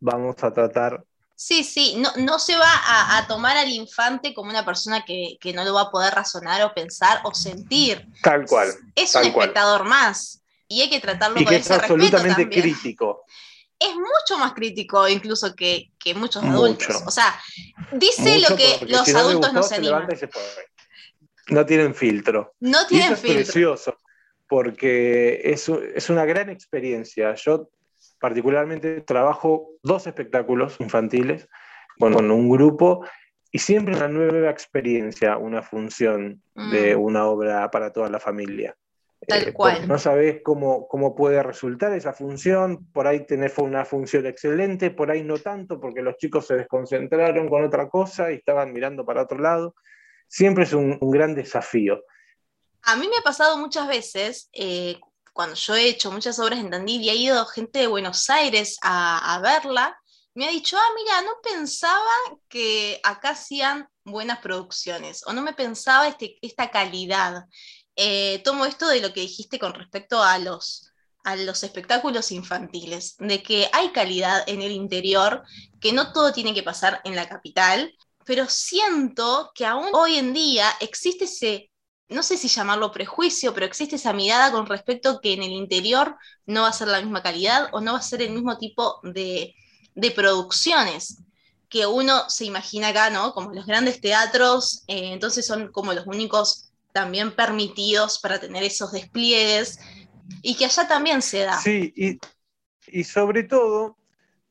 vamos 0.00 0.42
a 0.44 0.52
tratar 0.52 1.04
Sí, 1.40 1.62
sí, 1.62 1.94
no, 1.96 2.10
no 2.16 2.40
se 2.40 2.56
va 2.56 2.68
a, 3.16 3.24
tomar 3.28 3.56
al 3.56 3.68
infante 3.68 4.34
como 4.34 4.50
una 4.50 4.64
persona 4.64 5.04
que, 5.04 5.38
no 5.54 5.64
lo 5.64 5.72
va 5.72 5.82
a 5.82 5.90
poder 5.92 6.12
razonar 6.12 6.60
o 6.64 6.74
pensar 6.74 7.20
o 7.22 7.32
sentir. 7.32 8.08
Tal 8.24 8.44
cual. 8.44 8.74
Es 8.96 9.14
un 9.14 9.22
espectador 9.22 9.84
más 9.84 10.42
y 10.66 10.80
hay 10.80 10.90
que 10.90 10.98
tratarlo 10.98 11.40
y 11.40 11.44
con 11.44 11.54
que 11.54 11.60
es 11.60 11.70
absolutamente 11.70 12.48
crítico. 12.48 13.24
Es 13.78 13.94
mucho 13.94 14.36
más 14.36 14.52
crítico 14.52 15.08
incluso 15.08 15.54
que, 15.54 15.92
muchos 16.16 16.42
adultos. 16.42 17.04
O 17.06 17.10
sea, 17.12 17.40
dice 17.92 18.40
lo 18.40 18.56
que 18.56 18.84
los 18.88 19.08
adultos 19.14 19.52
no, 19.52 19.62
se 19.62 19.76
animan. 19.76 20.08
No 21.50 21.64
tienen 21.64 21.94
filtro. 21.94 22.56
No 22.58 22.84
tienen 22.88 23.16
filtro. 23.16 23.40
Es 23.40 23.46
precioso, 23.46 23.96
porque 24.48 25.40
es, 25.44 25.68
es 25.68 26.10
una 26.10 26.24
gran 26.24 26.50
experiencia. 26.50 27.32
Yo 27.36 27.70
particularmente 28.20 29.00
trabajo 29.00 29.70
dos 29.82 30.06
espectáculos 30.06 30.76
infantiles 30.80 31.48
con 31.98 32.30
un 32.30 32.48
grupo 32.48 33.04
y 33.50 33.58
siempre 33.58 33.96
una 33.96 34.08
nueva 34.08 34.50
experiencia, 34.50 35.36
una 35.36 35.62
función 35.62 36.42
de 36.54 36.96
mm. 36.96 37.00
una 37.00 37.26
obra 37.26 37.70
para 37.70 37.92
toda 37.92 38.10
la 38.10 38.20
familia. 38.20 38.76
Tal 39.26 39.48
eh, 39.48 39.52
cual. 39.52 39.88
No 39.88 39.98
sabes 39.98 40.40
cómo, 40.44 40.86
cómo 40.86 41.14
puede 41.14 41.42
resultar 41.42 41.92
esa 41.92 42.12
función, 42.12 42.86
por 42.92 43.06
ahí 43.06 43.26
tenés 43.26 43.58
una 43.58 43.84
función 43.84 44.26
excelente, 44.26 44.90
por 44.90 45.10
ahí 45.10 45.24
no 45.24 45.38
tanto, 45.38 45.80
porque 45.80 46.02
los 46.02 46.16
chicos 46.16 46.46
se 46.46 46.56
desconcentraron 46.56 47.48
con 47.48 47.64
otra 47.64 47.88
cosa 47.88 48.30
y 48.30 48.36
estaban 48.36 48.72
mirando 48.72 49.04
para 49.04 49.22
otro 49.22 49.38
lado. 49.38 49.74
Siempre 50.28 50.64
es 50.64 50.72
un, 50.72 50.98
gran 51.00 51.34
desafío. 51.34 52.02
A 52.82 52.96
mí 52.96 53.08
me 53.08 53.16
ha 53.16 53.22
pasado 53.22 53.58
muchas 53.58 53.88
veces, 53.88 54.50
eh, 54.52 55.00
cuando 55.38 55.54
yo 55.54 55.76
he 55.76 55.86
hecho 55.86 56.10
muchas 56.10 56.40
obras 56.40 56.58
en 56.58 56.68
Tandil 56.68 57.00
y 57.00 57.10
ha 57.10 57.14
ido 57.14 57.46
gente 57.46 57.78
de 57.78 57.86
Buenos 57.86 58.28
Aires 58.28 58.76
a, 58.82 59.38
verla, 59.40 59.96
me 60.34 60.48
ha 60.48 60.50
dicho, 60.50 60.76
ah, 60.76 60.90
mira, 60.96 61.22
no 61.22 61.30
pensaba 61.40 62.10
que 62.48 62.98
acá 63.04 63.30
hacían 63.30 63.88
buenas 64.02 64.40
producciones, 64.40 65.24
o 65.28 65.32
no 65.32 65.40
me 65.40 65.52
pensaba 65.52 66.08
este, 66.08 66.38
esta 66.42 66.72
calidad. 66.72 67.44
Eh, 67.94 68.40
tomo 68.42 68.66
esto 68.66 68.88
de 68.88 69.00
lo 69.00 69.12
que 69.12 69.20
dijiste 69.20 69.60
con 69.60 69.74
respecto 69.74 70.20
a 70.20 70.40
los, 70.40 70.90
a 71.22 71.36
los 71.36 71.62
espectáculos 71.62 72.32
infantiles, 72.32 73.14
de 73.20 73.40
que 73.40 73.70
hay 73.72 73.90
calidad 73.90 74.42
en 74.48 74.60
el 74.60 74.72
interior, 74.72 75.44
que 75.80 75.92
no 75.92 76.12
todo 76.12 76.32
tiene 76.32 76.52
que 76.52 76.64
pasar 76.64 77.00
en 77.04 77.14
la 77.14 77.28
capital, 77.28 77.94
pero 78.24 78.48
siento 78.48 79.52
que 79.54 79.64
aún 79.64 79.90
hoy 79.92 80.16
en 80.16 80.34
día 80.34 80.68
existe 80.80 81.26
ese 81.26 81.70
no 82.08 82.22
sé 82.22 82.36
si 82.36 82.48
llamarlo 82.48 82.90
prejuicio, 82.90 83.52
pero 83.52 83.66
existe 83.66 83.96
esa 83.96 84.12
mirada 84.12 84.50
con 84.50 84.66
respecto 84.66 85.20
que 85.20 85.34
en 85.34 85.42
el 85.42 85.52
interior 85.52 86.16
no 86.46 86.62
va 86.62 86.68
a 86.68 86.72
ser 86.72 86.88
la 86.88 87.00
misma 87.00 87.22
calidad 87.22 87.68
o 87.72 87.80
no 87.80 87.92
va 87.92 87.98
a 87.98 88.02
ser 88.02 88.22
el 88.22 88.32
mismo 88.32 88.56
tipo 88.58 89.00
de, 89.02 89.54
producciones 90.14 91.18
que 91.68 91.86
uno 91.86 92.30
se 92.30 92.46
imagina 92.46 92.88
acá, 92.88 93.10
¿no? 93.10 93.34
Como 93.34 93.52
los 93.52 93.66
grandes 93.66 94.00
teatros, 94.00 94.84
eh, 94.86 95.12
entonces 95.12 95.46
son 95.46 95.70
como 95.70 95.92
los 95.92 96.06
únicos 96.06 96.70
también 96.92 97.32
permitidos 97.32 98.18
para 98.20 98.40
tener 98.40 98.62
esos 98.62 98.92
despliegues 98.92 99.78
y 100.40 100.54
que 100.54 100.64
allá 100.64 100.88
también 100.88 101.20
se 101.20 101.40
da. 101.40 101.58
Sí, 101.58 101.92
y, 101.94 102.18
y 102.86 103.04
sobre 103.04 103.42
todo, 103.42 103.98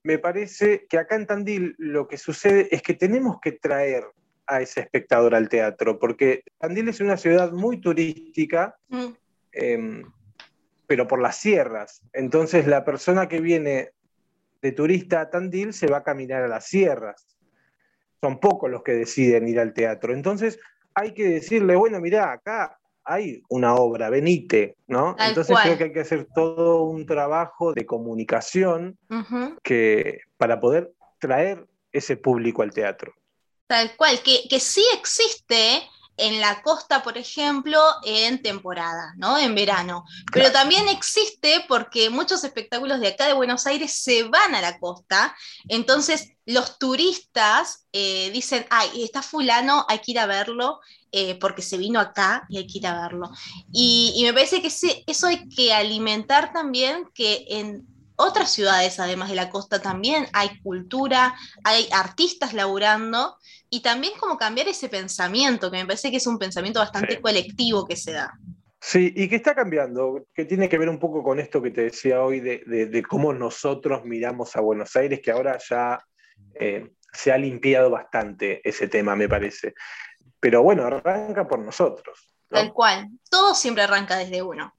me 0.04 0.20
parece 0.20 0.86
que 0.88 1.00
acá 1.00 1.15
en 1.15 1.26
Tandil 1.26 1.76
lo 1.80 2.08
que 2.08 2.17
sucede 2.17 2.67
es 2.70 2.84
que 2.84 2.93
tenemos 2.93 3.38
que 3.41 3.54
traer 3.54 4.06
a 4.47 4.62
ese 4.62 4.81
espectador 4.81 5.36
al 5.36 5.49
teatro, 5.49 5.99
porque 5.99 6.43
Tandil 6.57 6.89
es 6.89 6.99
una 6.99 7.17
ciudad 7.17 7.51
muy 7.51 7.79
turística, 7.79 8.75
mm. 8.89 9.05
em, 9.51 10.03
pero 10.88 11.07
por 11.07 11.21
las 11.21 11.38
sierras. 11.38 12.01
Entonces 12.13 12.65
la 12.67 12.86
persona 12.86 13.27
que 13.27 13.41
viene 13.41 13.91
de 14.62 14.71
turista 14.71 15.21
a 15.21 15.29
Tandil 15.29 15.73
se 15.73 15.88
va 15.88 15.97
a 15.97 16.03
caminar 16.03 16.43
a 16.43 16.47
las 16.47 16.65
sierras. 16.65 17.38
Son 18.21 18.39
pocos 18.39 18.71
los 18.71 18.83
que 18.83 18.93
deciden 18.93 19.47
ir 19.47 19.60
al 19.60 19.73
teatro. 19.73 20.13
Entonces 20.13 20.60
hay 20.93 21.13
que 21.13 21.25
decirle, 21.27 21.75
bueno, 21.75 21.99
mira, 21.99 22.31
acá 22.31 22.79
hay 23.03 23.41
una 23.49 23.75
obra, 23.75 24.10
venite, 24.10 24.75
¿no? 24.88 25.15
Entonces 25.19 25.55
creo 25.63 25.77
que 25.77 25.83
hay 25.86 25.93
que 25.93 26.01
hacer 26.01 26.27
todo 26.33 26.83
un 26.83 27.05
trabajo 27.05 27.73
de 27.73 27.86
comunicación 27.86 28.97
que, 29.63 30.21
para 30.38 30.60
poder 30.60 30.91
traer 31.19 31.65
ese 31.91 32.17
público 32.17 32.63
al 32.63 32.73
teatro. 32.73 33.13
Tal 33.67 33.95
cual, 33.95 34.21
que, 34.23 34.47
que 34.49 34.60
sí 34.60 34.84
existe 34.93 35.88
en 36.17 36.41
la 36.41 36.63
costa, 36.63 37.03
por 37.03 37.17
ejemplo, 37.17 37.80
en 38.03 38.41
temporada, 38.41 39.13
¿no? 39.17 39.38
En 39.38 39.53
verano. 39.53 40.03
Pero 40.34 40.51
también 40.51 40.88
existe 40.89 41.63
porque 41.67 42.10
muchos 42.10 42.43
espectáculos 42.43 42.99
de 42.99 43.10
acá 43.10 43.27
de 43.27 43.34
Buenos 43.34 43.67
Aires 43.67 43.93
se 43.93 44.23
van 44.23 44.56
a 44.56 44.62
la 44.62 44.80
costa. 44.80 45.36
Entonces, 45.67 46.32
los 46.45 46.80
turistas 46.80 47.86
eh, 47.93 48.32
dicen, 48.34 48.65
ay, 48.71 49.03
está 49.03 49.21
fulano, 49.21 49.86
hay 49.88 49.99
que 49.99 50.12
ir 50.12 50.19
a 50.19 50.25
verlo. 50.25 50.80
Eh, 51.13 51.36
porque 51.39 51.62
se 51.62 51.77
vino 51.77 52.01
acá 52.01 52.45
y 52.49 52.58
hay 52.58 52.67
que 52.67 52.80
ir 52.80 52.88
a 52.88 53.01
verlo. 53.01 53.32
Y, 53.71 54.12
y 54.17 54.25
me 54.25 54.34
parece 54.34 54.62
que 54.62 54.69
sí, 54.69 55.06
eso 55.08 55.27
hay 55.27 55.47
que 55.47 55.73
alimentar 55.73 56.51
también 56.51 57.10
que 57.13 57.45
en 57.47 57.88
otras 58.17 58.51
ciudades, 58.51 58.99
además 58.99 59.30
de 59.30 59.36
la 59.36 59.49
costa, 59.49 59.82
también 59.82 60.27
hay 60.34 60.60
cultura, 60.60 61.34
hay 61.63 61.88
artistas 61.91 62.53
laburando 62.53 63.38
y 63.69 63.82
también 63.82 64.13
como 64.19 64.38
cambiar 64.38 64.67
ese 64.67 64.89
pensamiento, 64.89 65.69
que 65.69 65.77
me 65.77 65.86
parece 65.86 66.10
que 66.10 66.17
es 66.17 66.27
un 66.27 66.39
pensamiento 66.39 66.80
bastante 66.80 67.21
colectivo 67.21 67.86
que 67.86 67.95
se 67.95 68.13
da. 68.13 68.34
Sí, 68.80 69.12
y 69.15 69.27
que 69.27 69.36
está 69.36 69.53
cambiando, 69.53 70.27
que 70.34 70.45
tiene 70.45 70.69
que 70.69 70.77
ver 70.77 70.88
un 70.88 70.99
poco 70.99 71.23
con 71.23 71.39
esto 71.39 71.62
que 71.62 71.71
te 71.71 71.82
decía 71.82 72.21
hoy 72.21 72.39
de, 72.39 73.06
cómo 73.10 73.34
nosotros 73.34 74.06
miramos 74.06 74.56
a 74.56 74.62
Buenos 74.62 74.95
Aires, 74.95 75.19
que 75.21 75.32
ahora 75.32 75.58
ya 75.58 75.99
eh, 76.56 76.91
se 77.12 77.32
ha 77.32 77.38
limpiado 77.38 77.89
bastante 77.89 78.62
ese 78.67 78.88
tema, 78.88 79.15
me 79.15 79.27
parece. 79.27 79.73
Pero 80.39 80.63
bueno, 80.63 80.86
arranca 80.86 81.47
por 81.47 81.60
nosotros. 81.60 82.34
Tal 82.49 82.71
cual, 82.71 83.10
todo 83.30 83.53
siempre 83.53 83.84
arranca 83.84 84.15
desde 84.15 84.41
uno. 84.41 84.73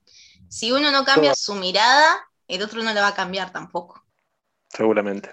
Si 0.48 0.72
uno 0.72 0.90
no 0.90 1.04
cambia 1.04 1.34
su 1.34 1.54
mirada, 1.56 2.26
el 2.46 2.62
otro 2.62 2.82
no 2.82 2.94
la 2.94 3.02
va 3.02 3.08
a 3.08 3.14
cambiar 3.14 3.52
tampoco. 3.52 4.02
Seguramente 4.70 5.30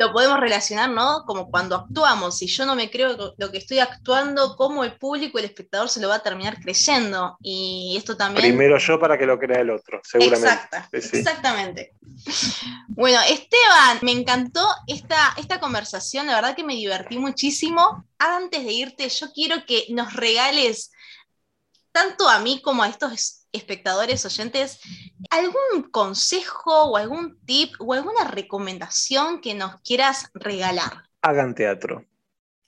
lo 0.00 0.14
podemos 0.14 0.40
relacionar, 0.40 0.88
¿no? 0.88 1.24
Como 1.26 1.50
cuando 1.50 1.76
actuamos, 1.76 2.38
si 2.38 2.46
yo 2.46 2.64
no 2.64 2.74
me 2.74 2.90
creo 2.90 3.34
lo 3.36 3.52
que 3.52 3.58
estoy 3.58 3.80
actuando, 3.80 4.56
como 4.56 4.82
el 4.82 4.96
público, 4.96 5.38
el 5.38 5.44
espectador 5.44 5.90
se 5.90 6.00
lo 6.00 6.08
va 6.08 6.14
a 6.14 6.22
terminar 6.22 6.58
creyendo. 6.58 7.36
Y 7.42 7.96
esto 7.98 8.16
también... 8.16 8.46
Primero 8.46 8.78
yo 8.78 8.98
para 8.98 9.18
que 9.18 9.26
lo 9.26 9.38
crea 9.38 9.60
el 9.60 9.68
otro, 9.68 10.00
seguramente. 10.02 10.78
Exactamente. 10.92 11.92
Bueno, 12.88 13.18
Esteban, 13.28 13.98
me 14.00 14.12
encantó 14.12 14.66
esta, 14.86 15.34
esta 15.36 15.60
conversación, 15.60 16.28
la 16.28 16.36
verdad 16.36 16.56
que 16.56 16.64
me 16.64 16.76
divertí 16.76 17.18
muchísimo. 17.18 18.06
Antes 18.18 18.64
de 18.64 18.72
irte, 18.72 19.06
yo 19.06 19.30
quiero 19.34 19.66
que 19.66 19.84
nos 19.90 20.14
regales, 20.14 20.92
tanto 21.92 22.26
a 22.26 22.38
mí 22.38 22.62
como 22.62 22.82
a 22.82 22.88
estos 22.88 23.39
espectadores, 23.52 24.24
oyentes, 24.24 24.80
algún 25.30 25.90
consejo 25.90 26.84
o 26.84 26.96
algún 26.96 27.38
tip 27.44 27.74
o 27.78 27.92
alguna 27.94 28.24
recomendación 28.30 29.40
que 29.40 29.54
nos 29.54 29.80
quieras 29.82 30.30
regalar. 30.34 31.04
Hagan 31.22 31.54
teatro. 31.54 32.04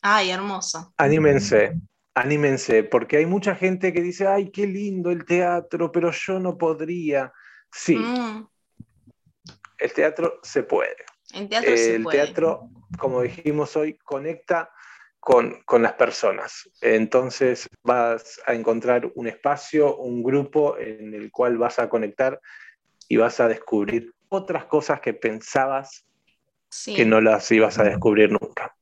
Ay, 0.00 0.30
hermoso. 0.30 0.92
Anímense, 0.96 1.80
anímense, 2.14 2.82
porque 2.82 3.18
hay 3.18 3.26
mucha 3.26 3.54
gente 3.54 3.92
que 3.92 4.00
dice, 4.00 4.26
ay, 4.26 4.50
qué 4.50 4.66
lindo 4.66 5.10
el 5.10 5.24
teatro, 5.24 5.92
pero 5.92 6.10
yo 6.10 6.40
no 6.40 6.58
podría. 6.58 7.32
Sí, 7.70 7.96
mm. 7.96 8.48
el 9.78 9.92
teatro 9.92 10.40
se 10.42 10.64
puede. 10.64 11.04
El 11.32 11.48
teatro, 11.48 11.76
se 11.76 11.94
el 11.94 12.06
teatro 12.06 12.68
como 12.98 13.22
dijimos 13.22 13.76
hoy, 13.76 13.94
conecta 13.98 14.70
con, 15.22 15.82
las 15.82 15.92
personas. 15.92 16.68
Entonces 16.80 17.68
vas 17.84 18.40
a 18.44 18.54
encontrar 18.54 19.08
un 19.14 19.28
espacio, 19.28 19.96
un 19.96 20.24
grupo 20.24 20.76
en 20.78 21.14
el 21.14 21.30
cual 21.30 21.58
vas 21.58 21.78
a 21.78 21.88
conectar 21.88 22.40
y 23.08 23.18
vas 23.18 23.38
a 23.38 23.46
descubrir 23.46 24.12
otras 24.28 24.64
cosas 24.64 25.00
que 25.00 25.14
pensabas 25.14 26.04
que 26.84 27.04
no 27.04 27.20
las 27.20 27.48
ibas 27.52 27.78
a 27.78 27.84
descubrir 27.84 28.32
nunca. 28.32 28.74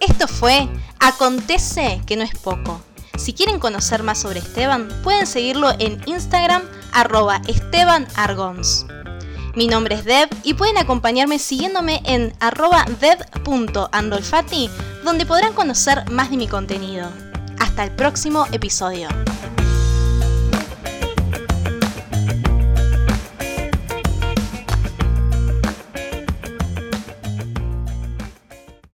Esto 0.00 0.26
fue 0.26 0.68
Acontece 1.00 2.00
que 2.06 2.16
no 2.16 2.22
es 2.22 2.32
poco. 2.38 2.82
Si 3.18 3.34
quieren 3.34 3.58
conocer 3.58 4.02
más 4.04 4.22
sobre 4.22 4.38
Esteban, 4.38 4.88
pueden 5.02 5.26
seguirlo 5.26 5.72
en 5.78 6.00
Instagram 6.06 6.62
arroba 6.94 7.42
Esteban 7.46 8.06
Argons. 8.16 8.86
Mi 9.54 9.66
nombre 9.66 9.96
es 9.96 10.04
Deb 10.04 10.30
y 10.44 10.54
pueden 10.54 10.78
acompañarme 10.78 11.38
siguiéndome 11.38 12.00
en 12.06 12.32
deb.andolfati, 13.00 14.70
donde 15.04 15.26
podrán 15.26 15.52
conocer 15.52 16.10
más 16.10 16.30
de 16.30 16.38
mi 16.38 16.48
contenido. 16.48 17.10
Hasta 17.58 17.84
el 17.84 17.90
próximo 17.90 18.46
episodio. 18.52 19.08